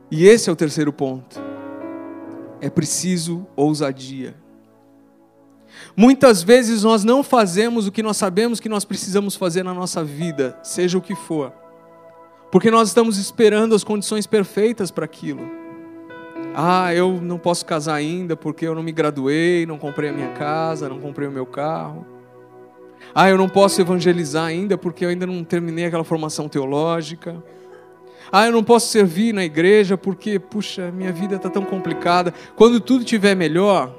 E 0.10 0.26
esse 0.26 0.50
é 0.50 0.54
o 0.54 0.56
terceiro 0.56 0.92
ponto. 0.92 1.40
É 2.60 2.70
preciso 2.70 3.46
ousadia. 3.56 4.36
Muitas 5.96 6.42
vezes 6.42 6.84
nós 6.84 7.04
não 7.04 7.24
fazemos 7.24 7.86
o 7.86 7.92
que 7.92 8.02
nós 8.02 8.18
sabemos 8.18 8.60
que 8.60 8.70
nós 8.70 8.84
precisamos 8.84 9.36
fazer 9.36 9.62
na 9.64 9.74
nossa 9.74 10.04
vida, 10.04 10.58
seja 10.64 10.98
o 10.98 11.02
que 11.02 11.14
for, 11.14 11.54
porque 12.52 12.72
nós 12.72 12.88
estamos 12.88 13.18
esperando 13.18 13.76
as 13.76 13.84
condições 13.84 14.26
perfeitas 14.26 14.90
para 14.90 15.06
aquilo. 15.06 15.65
Ah, 16.58 16.94
eu 16.94 17.20
não 17.22 17.38
posso 17.38 17.66
casar 17.66 17.96
ainda 17.96 18.38
porque 18.38 18.66
eu 18.66 18.74
não 18.74 18.82
me 18.82 18.94
graduei, 18.94 19.66
não 19.66 19.78
comprei 19.78 20.10
a 20.10 20.14
minha 20.14 20.30
casa, 20.30 20.88
não 20.88 21.02
comprei 21.02 21.28
o 21.28 21.32
meu 21.32 21.46
carro. 21.46 22.06
Ah, 23.14 23.30
eu 23.30 23.38
não 23.38 23.50
posso 23.50 23.82
evangelizar 23.82 24.46
ainda 24.46 24.78
porque 24.78 25.04
eu 25.04 25.10
ainda 25.10 25.28
não 25.28 25.44
terminei 25.44 25.86
aquela 25.86 26.06
formação 26.06 26.48
teológica. 26.48 27.44
Ah, 28.32 28.48
eu 28.48 28.54
não 28.54 28.64
posso 28.64 28.88
servir 28.88 29.34
na 29.34 29.44
igreja 29.44 29.98
porque, 29.98 30.40
puxa, 30.40 30.92
minha 30.92 31.12
vida 31.12 31.36
está 31.36 31.50
tão 31.50 31.64
complicada. 31.64 32.34
Quando 32.56 32.80
tudo 32.80 33.02
estiver 33.02 33.36
melhor, 33.36 33.94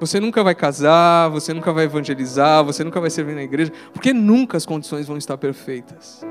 você 0.00 0.18
nunca 0.18 0.42
vai 0.42 0.54
casar, 0.54 1.28
você 1.28 1.52
nunca 1.52 1.70
vai 1.70 1.84
evangelizar, 1.84 2.64
você 2.64 2.82
nunca 2.82 2.98
vai 2.98 3.10
servir 3.10 3.34
na 3.34 3.42
igreja, 3.42 3.70
porque 3.92 4.14
nunca 4.14 4.56
as 4.56 4.64
condições 4.64 5.06
vão 5.06 5.18
estar 5.18 5.36
perfeitas. 5.36 6.24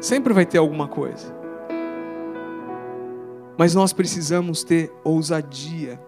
Sempre 0.00 0.32
vai 0.32 0.46
ter 0.46 0.58
alguma 0.58 0.86
coisa. 0.86 1.47
Mas 3.58 3.74
nós 3.74 3.92
precisamos 3.92 4.62
ter 4.62 4.90
ousadia 5.02 6.00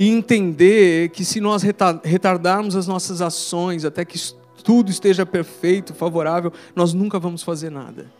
e 0.00 0.08
entender 0.08 1.10
que 1.10 1.24
se 1.24 1.40
nós 1.40 1.62
retardarmos 1.62 2.74
as 2.74 2.86
nossas 2.86 3.20
ações 3.20 3.84
até 3.84 4.04
que 4.04 4.18
tudo 4.64 4.90
esteja 4.90 5.26
perfeito, 5.26 5.94
favorável, 5.94 6.52
nós 6.74 6.94
nunca 6.94 7.18
vamos 7.18 7.42
fazer 7.42 7.70
nada. 7.70 8.10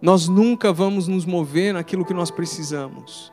Nós 0.00 0.28
nunca 0.28 0.72
vamos 0.72 1.06
nos 1.06 1.24
mover 1.24 1.74
naquilo 1.74 2.04
que 2.04 2.14
nós 2.14 2.30
precisamos. 2.30 3.32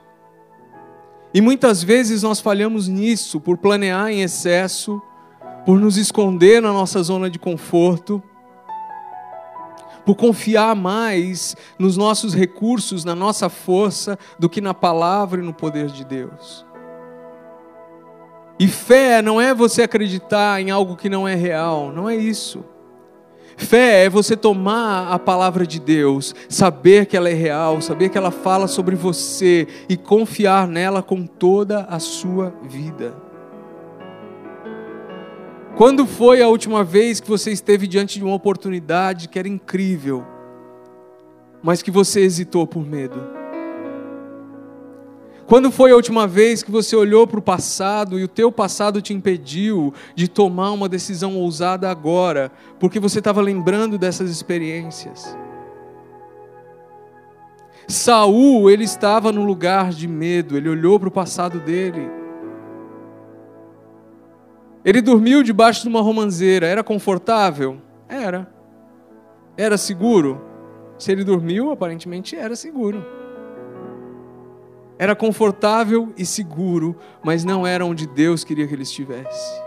E 1.34 1.40
muitas 1.40 1.84
vezes 1.84 2.24
nós 2.24 2.40
falhamos 2.40 2.88
nisso 2.88 3.40
por 3.40 3.58
planear 3.58 4.10
em 4.10 4.22
excesso, 4.22 5.02
por 5.66 5.80
nos 5.80 5.98
esconder 5.98 6.62
na 6.62 6.74
nossa 6.74 7.02
zona 7.04 7.30
de 7.30 7.38
conforto, 7.38 8.22
por 10.10 10.16
confiar 10.16 10.76
mais 10.76 11.56
nos 11.78 11.96
nossos 11.96 12.34
recursos, 12.34 13.06
na 13.06 13.14
nossa 13.14 13.48
força, 13.48 14.18
do 14.40 14.50
que 14.50 14.60
na 14.60 14.74
palavra 14.74 15.40
e 15.40 15.44
no 15.44 15.54
poder 15.54 15.86
de 15.86 16.04
Deus. 16.04 16.66
E 18.60 18.68
fé 18.68 19.22
não 19.22 19.40
é 19.40 19.54
você 19.54 19.84
acreditar 19.84 20.60
em 20.60 20.72
algo 20.72 20.96
que 20.96 21.10
não 21.10 21.28
é 21.28 21.36
real, 21.36 21.92
não 21.92 22.10
é 22.10 22.16
isso. 22.16 22.66
Fé 23.56 24.06
é 24.06 24.10
você 24.10 24.36
tomar 24.36 25.14
a 25.14 25.20
palavra 25.20 25.68
de 25.68 25.80
Deus, 25.80 26.34
saber 26.50 27.06
que 27.06 27.16
ela 27.16 27.30
é 27.30 27.36
real, 27.36 27.80
saber 27.80 28.10
que 28.10 28.18
ela 28.18 28.32
fala 28.32 28.68
sobre 28.68 28.96
você 28.96 29.68
e 29.88 29.96
confiar 29.96 30.68
nela 30.68 31.04
com 31.04 31.24
toda 31.24 31.82
a 31.82 32.00
sua 32.00 32.52
vida. 32.64 33.29
Quando 35.80 36.06
foi 36.06 36.42
a 36.42 36.48
última 36.50 36.84
vez 36.84 37.22
que 37.22 37.30
você 37.30 37.52
esteve 37.52 37.88
diante 37.88 38.20
de 38.20 38.26
uma 38.26 38.36
oportunidade 38.36 39.30
que 39.30 39.40
era 39.40 39.48
incrível, 39.48 40.26
mas 41.64 41.82
que 41.82 41.90
você 41.90 42.20
hesitou 42.20 42.68
por 42.68 42.86
medo? 42.86 43.18
Quando 45.48 45.72
foi 45.72 45.92
a 45.92 45.96
última 45.96 46.28
vez 46.28 46.62
que 46.62 46.70
você 46.70 46.98
olhou 46.98 47.26
para 47.26 47.40
o 47.40 47.42
passado 47.42 48.20
e 48.20 48.26
o 48.26 48.28
teu 48.28 48.52
passado 48.52 49.02
te 49.02 49.14
impediu 49.14 49.94
de 50.14 50.28
tomar 50.28 50.72
uma 50.72 50.90
decisão 50.90 51.38
ousada 51.38 51.90
agora, 51.90 52.52
porque 52.78 53.00
você 53.00 53.20
estava 53.20 53.40
lembrando 53.40 53.98
dessas 53.98 54.30
experiências? 54.30 55.34
Saul, 57.88 58.70
ele 58.70 58.84
estava 58.84 59.32
no 59.32 59.46
lugar 59.46 59.92
de 59.92 60.10
medo, 60.10 60.58
ele 60.58 60.68
olhou 60.68 61.00
para 61.00 61.08
o 61.08 61.12
passado 61.12 61.58
dele. 61.58 62.19
Ele 64.84 65.02
dormiu 65.02 65.44
debaixo 65.44 65.84
de 65.84 65.90
uma 65.90 66.02
romanceira, 66.02 66.66
era 66.66 66.84
confortável? 66.84 67.82
Era. 68.08 68.48
Era 69.58 69.78
seguro? 69.78 70.42
Se 70.98 71.12
ele 71.12 71.24
dormiu, 71.24 71.72
aparentemente 71.72 72.36
era 72.36 72.56
seguro. 72.56 73.06
Era 74.98 75.16
confortável 75.16 76.14
e 76.18 76.26
seguro, 76.26 76.96
mas 77.24 77.44
não 77.44 77.66
era 77.66 77.86
onde 77.86 78.06
Deus 78.06 78.44
queria 78.44 78.68
que 78.68 78.74
ele 78.74 78.84
estivesse. 78.84 79.62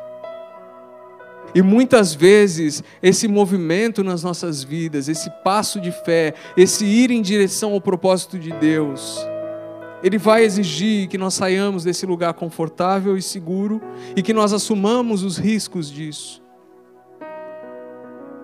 E 1.55 1.61
muitas 1.61 2.15
vezes 2.15 2.83
esse 3.03 3.29
movimento 3.29 4.03
nas 4.03 4.23
nossas 4.23 4.63
vidas, 4.63 5.09
esse 5.09 5.31
passo 5.43 5.81
de 5.81 5.93
fé, 5.93 6.35
esse 6.57 6.85
ir 6.85 7.11
em 7.11 7.21
direção 7.21 7.73
ao 7.73 7.81
propósito 7.81 8.39
de 8.39 8.51
Deus, 8.53 9.27
ele 10.03 10.19
vai 10.19 10.45
exigir 10.45 11.07
que 11.07 11.17
nós 11.17 11.35
saiamos 11.35 11.85
desse 11.85 12.05
lugar 12.05 12.35
confortável 12.35 13.17
e 13.17 13.23
seguro 13.23 13.81
e 14.17 14.23
que 14.23 14.33
nós 14.33 14.53
assumamos 14.53 15.23
os 15.23 15.39
riscos 15.39 15.91
disso. 15.91 16.43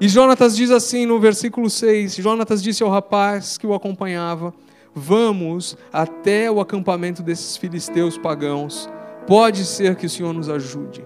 E 0.01 0.09
Jonatas 0.09 0.57
diz 0.57 0.71
assim 0.71 1.05
no 1.05 1.19
versículo 1.19 1.69
6: 1.69 2.17
Jonatas 2.17 2.63
disse 2.63 2.85
ao 2.85 2.91
rapaz 2.91 3.59
que 3.59 3.67
o 3.67 3.75
acompanhava: 3.75 4.55
Vamos 4.95 5.77
até 5.93 6.49
o 6.51 6.61
acampamento 6.61 7.23
desses 7.23 7.57
filisteus 7.57 8.17
pagãos. 8.17 8.89
Pode 9.27 9.65
ser 9.65 9.97
que 9.97 10.07
o 10.07 10.11
Senhor 10.11 10.33
nos 10.33 10.49
ajude. 10.49 11.05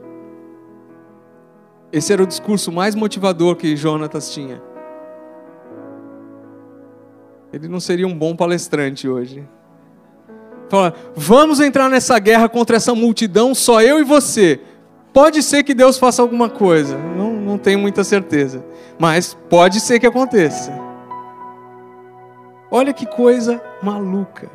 Esse 1.90 2.12
era 2.12 2.22
o 2.22 2.26
discurso 2.26 2.70
mais 2.70 2.94
motivador 2.94 3.56
que 3.56 3.74
Jonatas 3.74 4.32
tinha. 4.32 4.62
Ele 7.52 7.68
não 7.68 7.80
seria 7.80 8.06
um 8.06 8.16
bom 8.16 8.36
palestrante 8.36 9.08
hoje. 9.08 9.46
Fala, 10.72 10.94
vamos 11.14 11.61
entrar 11.61 11.90
nessa 11.90 12.18
guerra 12.18 12.48
contra 12.48 12.76
essa 12.76 12.94
multidão, 12.94 13.54
só 13.54 13.82
eu 13.82 14.00
e 14.00 14.04
você. 14.04 14.58
Pode 15.12 15.42
ser 15.42 15.64
que 15.64 15.74
Deus 15.74 15.98
faça 15.98 16.22
alguma 16.22 16.48
coisa, 16.48 16.96
não, 16.96 17.35
não 17.35 17.58
tenho 17.58 17.78
muita 17.78 18.02
certeza, 18.02 18.64
mas 18.98 19.37
pode 19.50 19.80
ser 19.80 20.00
que 20.00 20.06
aconteça. 20.06 20.72
Olha 22.70 22.94
que 22.94 23.04
coisa 23.04 23.62
maluca. 23.82 24.50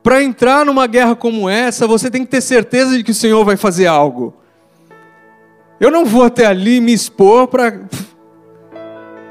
Para 0.00 0.22
entrar 0.22 0.64
numa 0.64 0.86
guerra 0.86 1.16
como 1.16 1.48
essa, 1.50 1.84
você 1.84 2.08
tem 2.08 2.24
que 2.24 2.30
ter 2.30 2.40
certeza 2.40 2.96
de 2.96 3.02
que 3.02 3.10
o 3.10 3.14
Senhor 3.14 3.44
vai 3.44 3.56
fazer 3.56 3.88
algo. 3.88 4.32
Eu 5.80 5.90
não 5.90 6.04
vou 6.04 6.22
até 6.22 6.46
ali 6.46 6.80
me 6.80 6.92
expor 6.92 7.48
para. 7.48 7.80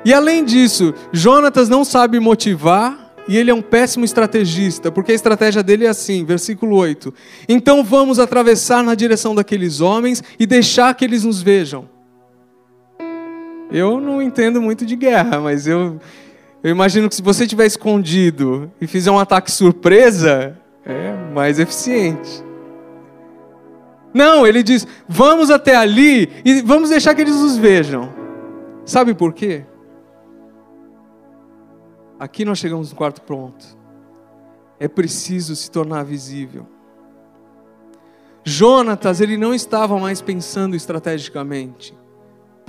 E 0.03 0.13
além 0.13 0.43
disso, 0.43 0.93
Jonatas 1.13 1.69
não 1.69 1.85
sabe 1.85 2.19
motivar 2.19 3.08
e 3.29 3.37
ele 3.37 3.51
é 3.51 3.53
um 3.53 3.61
péssimo 3.61 4.03
estrategista, 4.03 4.91
porque 4.91 5.11
a 5.11 5.15
estratégia 5.15 5.61
dele 5.61 5.85
é 5.85 5.89
assim, 5.89 6.25
versículo 6.25 6.75
8: 6.75 7.13
Então 7.47 7.83
vamos 7.83 8.17
atravessar 8.17 8.83
na 8.83 8.95
direção 8.95 9.35
daqueles 9.35 9.81
homens 9.81 10.23
e 10.39 10.47
deixar 10.47 10.95
que 10.95 11.05
eles 11.05 11.23
nos 11.23 11.39
vejam. 11.39 11.87
Eu 13.71 14.01
não 14.01 14.19
entendo 14.19 14.59
muito 14.59 14.83
de 14.83 14.95
guerra, 14.95 15.39
mas 15.39 15.67
eu, 15.67 15.99
eu 16.63 16.71
imagino 16.71 17.07
que 17.07 17.13
se 17.13 17.21
você 17.21 17.45
tiver 17.45 17.67
escondido 17.67 18.71
e 18.81 18.87
fizer 18.87 19.11
um 19.11 19.19
ataque 19.19 19.51
surpresa, 19.51 20.57
é 20.83 21.13
mais 21.31 21.59
eficiente. 21.59 22.43
Não, 24.11 24.47
ele 24.47 24.63
diz: 24.63 24.87
vamos 25.07 25.51
até 25.51 25.75
ali 25.75 26.31
e 26.43 26.63
vamos 26.63 26.89
deixar 26.89 27.13
que 27.13 27.21
eles 27.21 27.35
nos 27.35 27.57
vejam. 27.57 28.11
Sabe 28.85 29.13
por 29.13 29.33
quê? 29.33 29.65
Aqui 32.19 32.43
nós 32.43 32.59
chegamos 32.59 32.91
no 32.91 32.97
quarto 32.97 33.21
ponto. 33.21 33.65
É 34.79 34.87
preciso 34.87 35.55
se 35.55 35.71
tornar 35.71 36.03
visível. 36.03 36.67
Jonatas, 38.43 39.21
ele 39.21 39.37
não 39.37 39.53
estava 39.53 39.97
mais 39.97 40.21
pensando 40.21 40.75
estrategicamente 40.75 41.97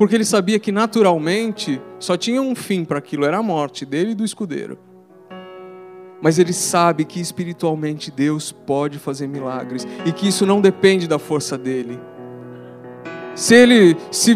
porque 0.00 0.14
ele 0.14 0.24
sabia 0.24 0.58
que 0.58 0.72
naturalmente 0.72 1.78
só 1.98 2.16
tinha 2.16 2.40
um 2.40 2.54
fim 2.54 2.86
para 2.86 2.96
aquilo, 2.96 3.26
era 3.26 3.36
a 3.36 3.42
morte 3.42 3.84
dele 3.84 4.12
e 4.12 4.14
do 4.14 4.24
escudeiro. 4.24 4.78
mas 6.22 6.38
ele 6.38 6.54
sabe 6.54 7.04
que 7.04 7.20
espiritualmente 7.20 8.10
Deus 8.10 8.50
pode 8.50 8.98
fazer 8.98 9.26
milagres 9.26 9.86
e 10.06 10.12
que 10.12 10.26
isso 10.26 10.46
não 10.46 10.62
depende 10.62 11.06
da 11.06 11.18
força 11.18 11.58
dele. 11.58 12.00
Se 13.34 13.54
ele 13.54 13.94
se 14.10 14.34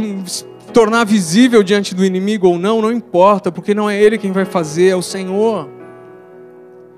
tornar 0.74 1.04
visível 1.04 1.62
diante 1.62 1.94
do 1.94 2.04
inimigo 2.04 2.48
ou 2.48 2.58
não, 2.58 2.82
não 2.82 2.92
importa, 2.92 3.50
porque 3.50 3.72
não 3.72 3.88
é 3.88 3.98
ele 3.98 4.18
quem 4.18 4.32
vai 4.32 4.44
fazer, 4.44 4.88
é 4.88 4.96
o 4.96 5.00
Senhor. 5.00 5.70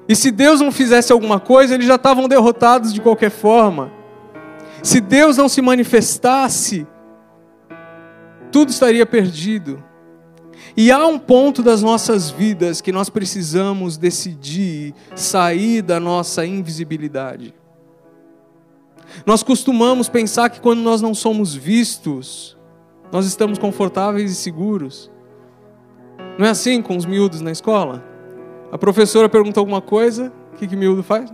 E 0.08 0.16
se 0.16 0.30
Deus 0.30 0.60
não 0.60 0.72
fizesse 0.72 1.12
alguma 1.12 1.38
coisa, 1.38 1.74
eles 1.74 1.86
já 1.86 1.96
estavam 1.96 2.26
derrotados 2.26 2.92
de 2.92 3.00
qualquer 3.00 3.30
forma. 3.30 3.92
Se 4.82 5.00
Deus 5.00 5.36
não 5.36 5.48
se 5.48 5.60
manifestasse, 5.60 6.86
tudo 8.50 8.70
estaria 8.70 9.04
perdido. 9.04 9.82
E 10.76 10.90
há 10.90 11.06
um 11.06 11.18
ponto 11.18 11.62
das 11.62 11.82
nossas 11.82 12.30
vidas 12.30 12.80
que 12.80 12.92
nós 12.92 13.10
precisamos 13.10 13.96
decidir 13.96 14.94
sair 15.14 15.82
da 15.82 16.00
nossa 16.00 16.46
invisibilidade. 16.46 17.54
Nós 19.24 19.42
costumamos 19.42 20.08
pensar 20.08 20.48
que 20.50 20.60
quando 20.60 20.80
nós 20.80 21.02
não 21.02 21.14
somos 21.14 21.54
vistos, 21.54 22.56
nós 23.12 23.27
estamos 23.27 23.59
confortáveis 23.59 24.31
e 24.31 24.35
seguros. 24.35 25.11
Não 26.38 26.47
é 26.47 26.51
assim 26.51 26.83
com 26.83 26.97
os 26.97 27.07
miúdos 27.07 27.40
na 27.40 27.51
escola? 27.51 28.05
A 28.71 28.77
professora 28.77 29.29
pergunta 29.29 29.61
alguma 29.61 29.81
coisa, 29.81 30.33
o 30.53 30.57
que, 30.57 30.66
que 30.66 30.77
miúdo 30.77 31.03
faz? 31.03 31.33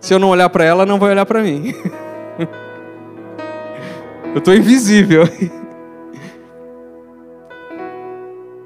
Se 0.00 0.14
eu 0.14 0.18
não 0.18 0.30
olhar 0.30 0.48
para 0.48 0.64
ela, 0.64 0.84
não 0.84 0.98
vai 0.98 1.10
olhar 1.10 1.26
para 1.26 1.42
mim. 1.42 1.74
eu 4.34 4.38
estou 4.38 4.54
invisível. 4.54 5.24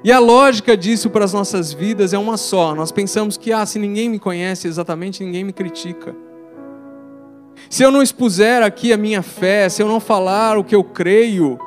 E 0.03 0.11
a 0.11 0.19
lógica 0.19 0.77
disso 0.77 1.09
para 1.09 1.25
as 1.25 1.33
nossas 1.33 1.73
vidas 1.73 2.13
é 2.13 2.17
uma 2.17 2.37
só. 2.37 2.75
Nós 2.75 2.91
pensamos 2.91 3.37
que, 3.37 3.51
ah, 3.51 3.65
se 3.65 3.79
ninguém 3.79 4.07
me 4.07 4.19
conhece 4.19 4.67
exatamente, 4.67 5.23
ninguém 5.23 5.43
me 5.43 5.51
critica. 5.51 6.15
Se 7.69 7.83
eu 7.83 7.91
não 7.91 8.01
expuser 8.01 8.61
aqui 8.61 8.93
a 8.93 8.97
minha 8.97 9.21
fé, 9.21 9.67
se 9.69 9.81
eu 9.81 9.87
não 9.87 9.99
falar 9.99 10.57
o 10.57 10.63
que 10.63 10.75
eu 10.75 10.83
creio, 10.83 11.59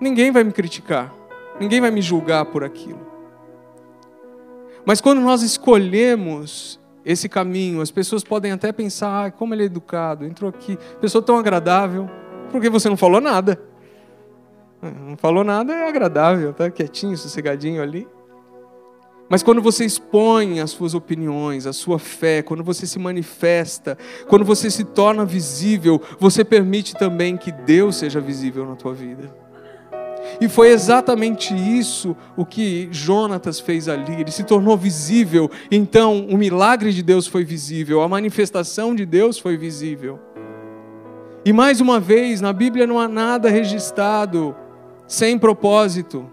ninguém 0.00 0.30
vai 0.30 0.44
me 0.44 0.52
criticar, 0.52 1.12
ninguém 1.58 1.80
vai 1.80 1.90
me 1.90 2.02
julgar 2.02 2.44
por 2.46 2.64
aquilo. 2.64 3.00
Mas 4.84 5.00
quando 5.00 5.20
nós 5.20 5.42
escolhemos 5.42 6.80
esse 7.04 7.28
caminho, 7.28 7.80
as 7.80 7.90
pessoas 7.90 8.24
podem 8.24 8.52
até 8.52 8.72
pensar, 8.72 9.26
ah, 9.26 9.30
como 9.30 9.54
ele 9.54 9.62
é 9.62 9.66
educado, 9.66 10.24
entrou 10.24 10.50
aqui, 10.50 10.78
pessoa 11.00 11.22
tão 11.22 11.38
agradável, 11.38 12.08
por 12.50 12.60
que 12.60 12.68
você 12.68 12.88
não 12.88 12.96
falou 12.96 13.20
nada? 13.20 13.60
Não 14.82 15.16
falou 15.16 15.44
nada, 15.44 15.72
é 15.72 15.88
agradável, 15.88 16.52
tá 16.52 16.70
quietinho, 16.70 17.16
sossegadinho 17.16 17.82
ali. 17.82 18.08
Mas 19.30 19.44
quando 19.44 19.62
você 19.62 19.84
expõe 19.84 20.58
as 20.58 20.72
suas 20.72 20.92
opiniões, 20.92 21.64
a 21.64 21.72
sua 21.72 22.00
fé, 22.00 22.42
quando 22.42 22.64
você 22.64 22.84
se 22.84 22.98
manifesta, 22.98 23.96
quando 24.26 24.44
você 24.44 24.68
se 24.68 24.82
torna 24.82 25.24
visível, 25.24 26.02
você 26.18 26.44
permite 26.44 26.94
também 26.96 27.36
que 27.36 27.52
Deus 27.52 27.94
seja 27.94 28.20
visível 28.20 28.66
na 28.66 28.74
tua 28.74 28.92
vida. 28.92 29.32
E 30.40 30.48
foi 30.48 30.70
exatamente 30.70 31.54
isso 31.54 32.16
o 32.36 32.44
que 32.44 32.88
Jonatas 32.90 33.60
fez 33.60 33.88
ali. 33.88 34.20
Ele 34.20 34.32
se 34.32 34.42
tornou 34.42 34.76
visível. 34.76 35.48
Então, 35.70 36.26
o 36.28 36.36
milagre 36.36 36.92
de 36.92 37.02
Deus 37.02 37.28
foi 37.28 37.44
visível, 37.44 38.02
a 38.02 38.08
manifestação 38.08 38.96
de 38.96 39.06
Deus 39.06 39.38
foi 39.38 39.56
visível. 39.56 40.18
E 41.44 41.52
mais 41.52 41.80
uma 41.80 42.00
vez, 42.00 42.40
na 42.40 42.52
Bíblia 42.52 42.84
não 42.84 42.98
há 42.98 43.06
nada 43.06 43.48
registrado 43.48 44.56
sem 45.06 45.38
propósito. 45.38 46.28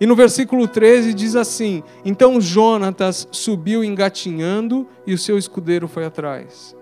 E 0.00 0.06
no 0.06 0.14
versículo 0.14 0.68
13 0.68 1.12
diz 1.12 1.34
assim: 1.34 1.82
Então 2.04 2.40
Jonatas 2.40 3.28
subiu 3.30 3.82
engatinhando 3.82 4.86
e 5.06 5.12
o 5.12 5.18
seu 5.18 5.36
escudeiro 5.36 5.88
foi 5.88 6.04
atrás. 6.04 6.76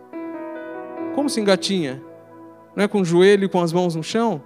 Como 1.15 1.31
se 1.31 1.41
engatinha? 1.41 2.03
Não 2.75 2.85
é 2.85 2.89
com 2.89 3.01
o 3.01 3.05
joelho 3.05 3.45
e 3.45 3.49
com 3.49 3.63
as 3.63 3.73
mãos 3.73 3.95
no 3.95 4.03
chão? 4.03 4.43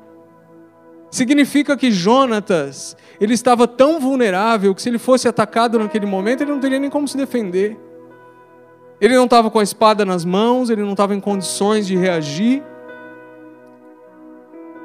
Significa 1.11 1.77
que 1.77 1.91
Jonatas, 1.91 2.97
ele 3.21 3.35
estava 3.35 3.67
tão 3.67 3.99
vulnerável 3.99 4.73
que 4.73 4.81
se 4.81 4.89
ele 4.89 4.99
fosse 4.99 5.27
atacado 5.27 5.77
naquele 5.77 6.07
momento, 6.07 6.43
ele 6.43 6.53
não 6.53 6.61
teria 6.61 6.79
nem 6.79 6.89
como 6.89 7.09
se 7.09 7.17
defender. 7.17 7.77
Ele 9.01 9.17
não 9.17 9.25
estava 9.25 9.51
com 9.51 9.59
a 9.59 9.63
espada 9.63 10.05
nas 10.05 10.25
mãos, 10.25 10.71
ele 10.71 10.83
não 10.83 10.93
estava 10.93 11.13
em 11.13 11.21
condições 11.21 11.89
de 11.89 11.97
reagir 11.97 12.63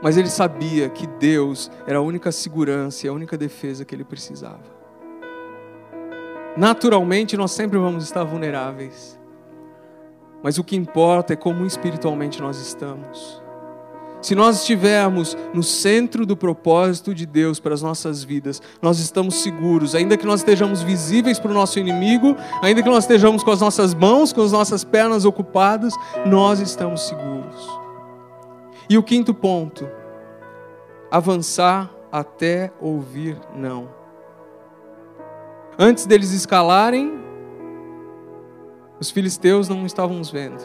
mas 0.02 0.18
ele 0.18 0.30
sabia 0.30 0.90
que 0.90 1.08
Deus 1.08 1.72
era 1.88 2.00
a 2.00 2.02
única 2.02 2.32
segurança 2.32 3.06
e 3.06 3.10
a 3.10 3.14
única 3.14 3.38
defesa 3.38 3.86
que 3.86 3.96
ele 3.96 4.04
precisava. 4.04 4.76
Naturalmente, 6.58 7.36
nós 7.36 7.52
sempre 7.52 7.78
vamos 7.78 8.04
estar 8.04 8.24
vulneráveis, 8.24 9.20
mas 10.42 10.58
o 10.58 10.64
que 10.64 10.76
importa 10.76 11.34
é 11.34 11.36
como 11.36 11.66
espiritualmente 11.66 12.42
nós 12.42 12.60
estamos. 12.60 13.44
Se 14.22 14.34
nós 14.34 14.62
estivermos 14.62 15.38
no 15.54 15.62
centro 15.62 16.26
do 16.26 16.36
propósito 16.36 17.14
de 17.14 17.28
Deus 17.28 17.60
para 17.60 17.76
as 17.76 17.82
nossas 17.84 18.24
vidas, 18.24 18.60
nós 18.82 18.98
estamos 19.00 19.44
seguros, 19.44 19.94
ainda 19.94 20.18
que 20.18 20.26
nós 20.26 20.40
estejamos 20.40 20.82
visíveis 20.82 21.38
para 21.38 21.52
o 21.52 21.54
nosso 21.54 21.78
inimigo, 21.78 22.36
ainda 22.62 22.82
que 22.82 22.90
nós 22.90 23.04
estejamos 23.04 23.44
com 23.44 23.52
as 23.52 23.62
nossas 23.62 23.94
mãos, 23.94 24.34
com 24.34 24.42
as 24.42 24.52
nossas 24.52 24.84
pernas 24.84 25.26
ocupadas, 25.26 25.94
nós 26.26 26.60
estamos 26.60 27.02
seguros. 27.02 27.85
E 28.90 28.98
o 28.98 29.04
quinto 29.04 29.34
ponto, 29.34 29.90
avançar 31.10 31.92
até 32.12 32.72
ouvir 32.80 33.38
não. 33.56 33.90
Antes 35.78 36.06
deles 36.06 36.32
escalarem, 36.32 37.20
os 39.00 39.10
filisteus 39.12 39.68
não 39.68 39.86
estavam 39.86 40.22
os 40.22 40.30
vendo. 40.30 40.64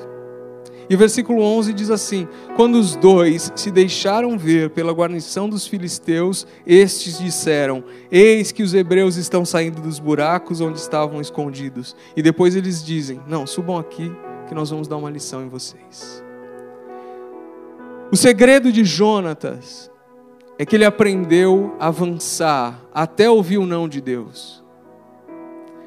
E 0.88 0.94
o 0.94 0.98
versículo 0.98 1.42
11 1.42 1.72
diz 1.72 1.90
assim: 1.90 2.28
Quando 2.56 2.74
os 2.74 2.96
dois 2.96 3.52
se 3.54 3.70
deixaram 3.70 4.36
ver 4.36 4.70
pela 4.70 4.92
guarnição 4.92 5.48
dos 5.48 5.66
filisteus, 5.66 6.46
estes 6.66 7.18
disseram: 7.18 7.84
Eis 8.10 8.52
que 8.52 8.62
os 8.62 8.74
hebreus 8.74 9.16
estão 9.16 9.44
saindo 9.44 9.80
dos 9.80 9.98
buracos 9.98 10.60
onde 10.60 10.78
estavam 10.78 11.20
escondidos. 11.20 11.94
E 12.16 12.22
depois 12.22 12.56
eles 12.56 12.84
dizem: 12.84 13.20
Não, 13.26 13.46
subam 13.46 13.78
aqui, 13.78 14.10
que 14.48 14.54
nós 14.54 14.70
vamos 14.70 14.88
dar 14.88 14.96
uma 14.96 15.10
lição 15.10 15.42
em 15.44 15.48
vocês. 15.48 16.24
O 18.12 18.16
segredo 18.16 18.72
de 18.72 18.84
Jonatas 18.84 19.88
é 20.58 20.66
que 20.66 20.74
ele 20.74 20.84
aprendeu 20.84 21.76
a 21.78 21.86
avançar 21.86 22.80
até 22.92 23.30
ouvir 23.30 23.58
o 23.58 23.64
não 23.64 23.88
de 23.88 24.00
Deus. 24.00 24.64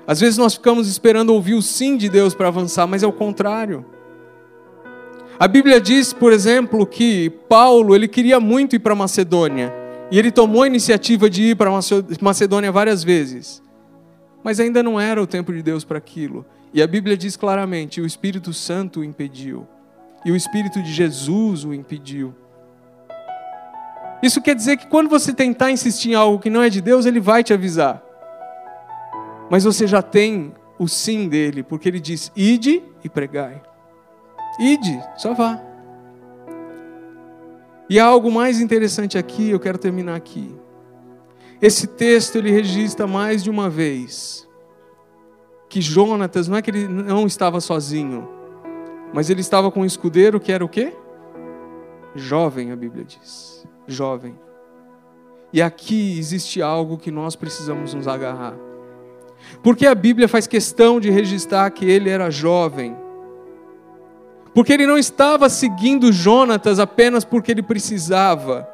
Às 0.07 0.21
vezes 0.21 0.37
nós 0.37 0.53
ficamos 0.53 0.87
esperando 0.87 1.33
ouvir 1.33 1.53
o 1.53 1.61
sim 1.61 1.97
de 1.97 2.07
Deus 2.07 2.33
para 2.33 2.47
avançar, 2.47 2.87
mas 2.87 3.03
é 3.03 3.07
o 3.07 3.11
contrário. 3.11 3.85
A 5.37 5.49
Bíblia 5.49 5.81
diz, 5.81 6.13
por 6.13 6.31
exemplo, 6.31 6.85
que 6.85 7.29
Paulo 7.49 7.93
ele 7.93 8.07
queria 8.07 8.39
muito 8.39 8.73
ir 8.73 8.79
para 8.79 8.95
Macedônia 8.95 9.73
e 10.09 10.17
ele 10.17 10.31
tomou 10.31 10.63
a 10.63 10.67
iniciativa 10.67 11.29
de 11.29 11.43
ir 11.43 11.57
para 11.57 11.71
Macedônia 12.21 12.71
várias 12.71 13.03
vezes, 13.03 13.61
mas 14.41 14.61
ainda 14.61 14.81
não 14.81 14.97
era 14.97 15.21
o 15.21 15.27
tempo 15.27 15.51
de 15.51 15.61
Deus 15.61 15.83
para 15.83 15.97
aquilo. 15.97 16.45
E 16.73 16.81
a 16.81 16.87
Bíblia 16.87 17.17
diz 17.17 17.35
claramente: 17.35 17.99
o 17.99 18.05
Espírito 18.05 18.53
Santo 18.53 19.01
o 19.01 19.03
impediu 19.03 19.67
e 20.25 20.31
o 20.31 20.35
Espírito 20.35 20.81
de 20.81 20.91
Jesus 20.91 21.63
o 21.63 21.73
impediu. 21.73 22.33
Isso 24.21 24.41
quer 24.41 24.55
dizer 24.55 24.77
que 24.77 24.87
quando 24.87 25.09
você 25.09 25.33
tentar 25.33 25.69
insistir 25.71 26.11
em 26.11 26.15
algo 26.15 26.39
que 26.39 26.49
não 26.49 26.61
é 26.61 26.69
de 26.69 26.79
Deus, 26.79 27.05
ele 27.05 27.19
vai 27.19 27.43
te 27.43 27.53
avisar. 27.53 28.01
Mas 29.49 29.65
você 29.65 29.85
já 29.85 30.01
tem 30.01 30.53
o 30.79 30.87
sim 30.87 31.27
dele, 31.27 31.61
porque 31.61 31.89
ele 31.89 31.99
diz: 31.99 32.31
ide 32.35 32.81
e 33.03 33.09
pregai. 33.09 33.61
Ide, 34.59 35.03
só 35.17 35.33
vá. 35.33 35.61
E 37.89 37.99
há 37.99 38.05
algo 38.05 38.31
mais 38.31 38.61
interessante 38.61 39.17
aqui, 39.17 39.49
eu 39.49 39.59
quero 39.59 39.77
terminar 39.77 40.15
aqui. 40.15 40.55
Esse 41.61 41.85
texto 41.85 42.37
ele 42.37 42.49
registra 42.49 43.05
mais 43.05 43.43
de 43.43 43.49
uma 43.49 43.69
vez 43.69 44.47
que 45.69 45.81
Jonatas 45.81 46.47
não 46.47 46.57
é 46.57 46.61
que 46.61 46.69
ele 46.69 46.87
não 46.87 47.25
estava 47.25 47.59
sozinho, 47.59 48.29
mas 49.13 49.29
ele 49.29 49.41
estava 49.41 49.71
com 49.71 49.81
um 49.81 49.85
escudeiro 49.85 50.39
que 50.39 50.51
era 50.51 50.65
o 50.65 50.69
quê? 50.69 50.93
Jovem, 52.15 52.71
a 52.71 52.75
Bíblia 52.75 53.05
diz. 53.05 53.65
Jovem. 53.87 54.37
E 55.51 55.61
aqui 55.61 56.17
existe 56.17 56.61
algo 56.61 56.97
que 56.97 57.11
nós 57.11 57.35
precisamos 57.35 57.93
nos 57.93 58.07
agarrar. 58.07 58.55
Porque 59.61 59.85
a 59.85 59.93
Bíblia 59.93 60.27
faz 60.27 60.47
questão 60.47 60.99
de 60.99 61.11
registrar 61.11 61.69
que 61.69 61.85
ele 61.85 62.09
era 62.09 62.31
jovem. 62.31 62.95
Porque 64.53 64.73
ele 64.73 64.87
não 64.87 64.97
estava 64.97 65.49
seguindo 65.49 66.11
Jonatas 66.11 66.79
apenas 66.79 67.23
porque 67.23 67.51
ele 67.51 67.61
precisava. 67.61 68.67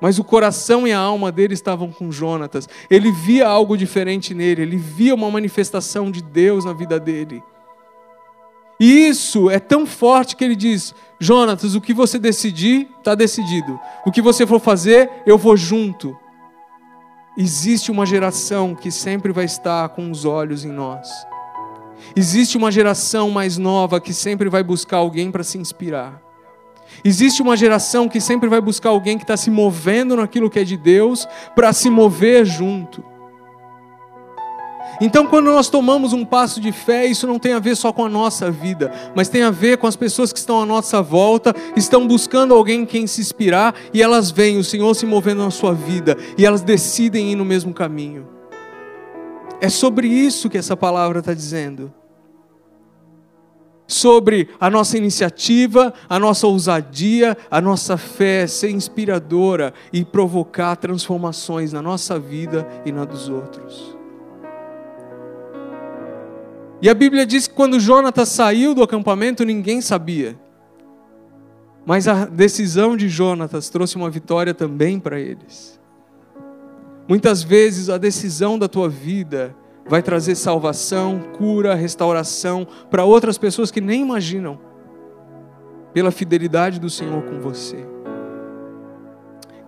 Mas 0.00 0.18
o 0.18 0.24
coração 0.24 0.86
e 0.86 0.92
a 0.92 0.98
alma 0.98 1.30
dele 1.30 1.54
estavam 1.54 1.90
com 1.90 2.10
Jonatas. 2.10 2.68
Ele 2.90 3.12
via 3.12 3.46
algo 3.46 3.76
diferente 3.76 4.34
nele, 4.34 4.62
ele 4.62 4.76
via 4.76 5.14
uma 5.14 5.30
manifestação 5.30 6.10
de 6.10 6.22
Deus 6.22 6.64
na 6.64 6.72
vida 6.72 6.98
dele. 6.98 7.42
E 8.80 9.08
isso 9.08 9.50
é 9.50 9.58
tão 9.58 9.84
forte 9.84 10.34
que 10.34 10.42
ele 10.42 10.56
diz: 10.56 10.94
Jonatas, 11.20 11.74
o 11.74 11.80
que 11.82 11.92
você 11.92 12.18
decidir, 12.18 12.88
está 12.98 13.14
decidido. 13.14 13.78
O 14.06 14.10
que 14.10 14.22
você 14.22 14.46
for 14.46 14.58
fazer, 14.58 15.10
eu 15.26 15.36
vou 15.36 15.54
junto. 15.54 16.16
existe 17.36 17.90
uma 17.90 18.06
geração 18.06 18.74
que 18.74 18.90
sempre 18.90 19.32
vai 19.32 19.44
estar 19.44 19.90
com 19.90 20.10
os 20.10 20.24
olhos 20.24 20.64
em 20.64 20.72
nós. 20.72 21.08
Existe 22.16 22.56
uma 22.56 22.72
geração 22.72 23.30
mais 23.30 23.58
nova 23.58 24.00
que 24.00 24.14
sempre 24.14 24.48
vai 24.48 24.62
buscar 24.62 24.96
alguém 24.96 25.30
para 25.30 25.44
se 25.44 25.58
inspirar. 25.58 26.18
Existe 27.04 27.42
uma 27.42 27.56
geração 27.56 28.08
que 28.08 28.20
sempre 28.20 28.48
vai 28.48 28.60
buscar 28.60 28.88
alguém 28.88 29.18
que 29.18 29.24
está 29.24 29.36
se 29.36 29.50
movendo 29.50 30.16
naquilo 30.16 30.48
que 30.50 30.58
é 30.58 30.64
de 30.64 30.76
Deus 30.78 31.28
para 31.54 31.72
se 31.74 31.90
mover 31.90 32.46
junto. 32.46 33.04
Então, 35.00 35.26
quando 35.26 35.46
nós 35.46 35.70
tomamos 35.70 36.12
um 36.12 36.24
passo 36.24 36.60
de 36.60 36.72
fé, 36.72 37.06
isso 37.06 37.26
não 37.26 37.38
tem 37.38 37.54
a 37.54 37.58
ver 37.58 37.74
só 37.74 37.90
com 37.92 38.04
a 38.04 38.08
nossa 38.08 38.50
vida, 38.50 38.92
mas 39.14 39.28
tem 39.28 39.42
a 39.42 39.50
ver 39.50 39.78
com 39.78 39.86
as 39.86 39.96
pessoas 39.96 40.32
que 40.32 40.38
estão 40.38 40.60
à 40.60 40.66
nossa 40.66 41.00
volta, 41.00 41.54
estão 41.74 42.06
buscando 42.06 42.52
alguém 42.52 42.82
em 42.82 42.86
quem 42.86 43.06
se 43.06 43.20
inspirar 43.20 43.74
e 43.94 44.02
elas 44.02 44.30
veem 44.30 44.58
o 44.58 44.64
Senhor 44.64 44.94
se 44.94 45.06
movendo 45.06 45.42
na 45.42 45.50
sua 45.50 45.72
vida 45.72 46.16
e 46.36 46.44
elas 46.44 46.60
decidem 46.60 47.32
ir 47.32 47.36
no 47.36 47.44
mesmo 47.44 47.72
caminho. 47.72 48.28
É 49.60 49.68
sobre 49.68 50.06
isso 50.06 50.50
que 50.50 50.58
essa 50.58 50.76
palavra 50.76 51.20
está 51.20 51.32
dizendo 51.32 51.92
sobre 53.90 54.48
a 54.60 54.70
nossa 54.70 54.96
iniciativa, 54.96 55.92
a 56.08 56.16
nossa 56.16 56.46
ousadia, 56.46 57.36
a 57.50 57.60
nossa 57.60 57.96
fé 57.96 58.46
ser 58.46 58.70
inspiradora 58.70 59.74
e 59.92 60.04
provocar 60.04 60.76
transformações 60.76 61.72
na 61.72 61.82
nossa 61.82 62.16
vida 62.16 62.66
e 62.86 62.92
na 62.92 63.04
dos 63.04 63.28
outros. 63.28 63.99
E 66.82 66.88
a 66.88 66.94
Bíblia 66.94 67.26
diz 67.26 67.46
que 67.46 67.54
quando 67.54 67.78
Jonatas 67.78 68.30
saiu 68.30 68.74
do 68.74 68.82
acampamento, 68.82 69.44
ninguém 69.44 69.80
sabia. 69.80 70.38
Mas 71.84 72.08
a 72.08 72.24
decisão 72.24 72.96
de 72.96 73.08
Jonatas 73.08 73.68
trouxe 73.68 73.96
uma 73.96 74.08
vitória 74.08 74.54
também 74.54 74.98
para 74.98 75.18
eles. 75.18 75.78
Muitas 77.06 77.42
vezes 77.42 77.90
a 77.90 77.98
decisão 77.98 78.58
da 78.58 78.68
tua 78.68 78.88
vida 78.88 79.54
vai 79.86 80.02
trazer 80.02 80.36
salvação, 80.36 81.20
cura, 81.36 81.74
restauração 81.74 82.66
para 82.90 83.04
outras 83.04 83.36
pessoas 83.36 83.70
que 83.70 83.80
nem 83.80 84.02
imaginam, 84.02 84.58
pela 85.92 86.10
fidelidade 86.10 86.78
do 86.78 86.88
Senhor 86.88 87.22
com 87.24 87.40
você. 87.40 87.84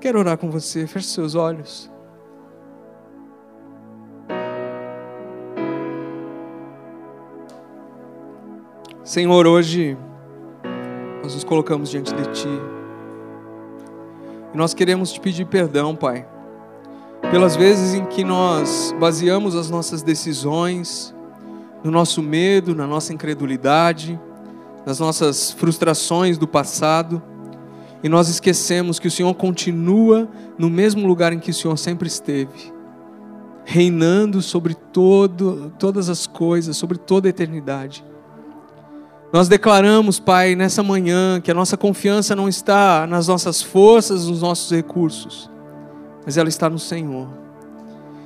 Quero 0.00 0.18
orar 0.18 0.38
com 0.38 0.50
você, 0.50 0.86
feche 0.86 1.08
seus 1.08 1.34
olhos. 1.34 1.91
Senhor, 9.12 9.46
hoje 9.46 9.94
nós 11.22 11.34
nos 11.34 11.44
colocamos 11.44 11.90
diante 11.90 12.14
de 12.14 12.22
Ti. 12.32 12.48
E 14.54 14.56
nós 14.56 14.72
queremos 14.72 15.12
te 15.12 15.20
pedir 15.20 15.44
perdão, 15.44 15.94
Pai 15.94 16.26
pelas 17.30 17.54
vezes 17.54 17.92
em 17.92 18.06
que 18.06 18.24
nós 18.24 18.94
baseamos 18.98 19.54
as 19.54 19.68
nossas 19.68 20.02
decisões 20.02 21.14
no 21.84 21.90
nosso 21.90 22.22
medo, 22.22 22.74
na 22.74 22.86
nossa 22.86 23.12
incredulidade, 23.12 24.18
nas 24.86 24.98
nossas 24.98 25.50
frustrações 25.50 26.38
do 26.38 26.48
passado, 26.48 27.22
e 28.02 28.08
nós 28.08 28.30
esquecemos 28.30 28.98
que 28.98 29.08
o 29.08 29.10
Senhor 29.10 29.34
continua 29.34 30.26
no 30.58 30.70
mesmo 30.70 31.06
lugar 31.06 31.34
em 31.34 31.38
que 31.38 31.50
o 31.50 31.54
Senhor 31.54 31.76
sempre 31.76 32.08
esteve, 32.08 32.72
reinando 33.62 34.40
sobre 34.40 34.74
todo, 34.74 35.70
todas 35.78 36.08
as 36.08 36.26
coisas, 36.26 36.78
sobre 36.78 36.96
toda 36.96 37.28
a 37.28 37.30
eternidade. 37.30 38.02
Nós 39.32 39.48
declaramos, 39.48 40.20
Pai, 40.20 40.54
nessa 40.54 40.82
manhã, 40.82 41.40
que 41.40 41.50
a 41.50 41.54
nossa 41.54 41.74
confiança 41.74 42.36
não 42.36 42.50
está 42.50 43.06
nas 43.06 43.28
nossas 43.28 43.62
forças, 43.62 44.28
nos 44.28 44.42
nossos 44.42 44.70
recursos, 44.70 45.50
mas 46.26 46.36
ela 46.36 46.50
está 46.50 46.68
no 46.68 46.78
Senhor. 46.78 47.28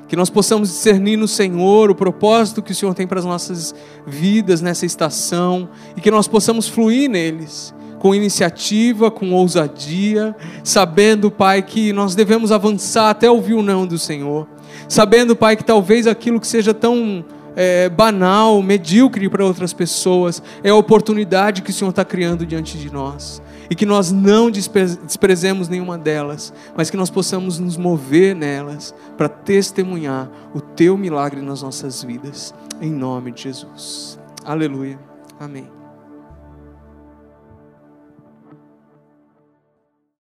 Que 0.09 0.17
nós 0.17 0.29
possamos 0.29 0.69
discernir 0.69 1.17
no 1.17 1.29
Senhor 1.29 1.91
o 1.91 1.95
propósito 1.95 2.61
que 2.61 2.73
o 2.73 2.75
Senhor 2.75 2.93
tem 2.93 3.07
para 3.07 3.21
as 3.21 3.25
nossas 3.25 3.73
vidas 4.05 4.61
nessa 4.61 4.85
estação 4.85 5.69
e 5.97 6.01
que 6.01 6.11
nós 6.11 6.27
possamos 6.27 6.67
fluir 6.67 7.09
neles 7.09 7.73
com 8.01 8.13
iniciativa, 8.13 9.09
com 9.09 9.33
ousadia, 9.33 10.35
sabendo, 10.65 11.31
Pai, 11.31 11.63
que 11.63 11.93
nós 11.93 12.17
devemos 12.17 12.51
avançar 12.51 13.11
até 13.11 13.31
ouvir 13.31 13.55
o 13.55 13.63
não 13.63 13.87
do 13.87 13.97
Senhor, 13.99 14.49
sabendo, 14.89 15.37
Pai, 15.37 15.57
que 15.57 15.65
talvez 15.65 16.09
aquilo 16.09 16.41
que 16.41 16.49
seja 16.49 16.75
tão 16.75 17.25
é, 17.57 17.89
banal, 17.89 18.63
medíocre 18.63 19.29
para 19.29 19.45
outras 19.45 19.73
pessoas, 19.73 20.43
é 20.63 20.69
a 20.69 20.75
oportunidade 20.77 21.63
que 21.63 21.71
o 21.71 21.73
Senhor 21.73 21.91
está 21.91 22.05
criando 22.05 22.47
diante 22.47 22.77
de 22.77 22.93
nós 22.93 23.43
e 23.69 23.75
que 23.75 23.87
nós 23.87 24.13
não 24.13 24.51
desprezemos 24.51 25.69
nenhuma 25.69 25.99
delas, 25.99 26.53
mas 26.77 26.91
que 26.91 26.97
nós 26.97 27.11
possamos 27.11 27.59
nos 27.59 27.77
mover 27.77 28.35
nelas 28.35 28.95
para 29.17 29.29
testemunhar 29.29 30.31
o 30.55 30.61
teu 30.61 30.97
milagre 30.97 31.41
nas 31.41 31.63
nossas 31.63 32.03
vidas, 32.03 32.55
em 32.81 32.93
nome 32.93 33.33
de 33.33 33.43
Jesus. 33.45 34.19
Aleluia. 34.45 34.99
Amém. 35.41 35.76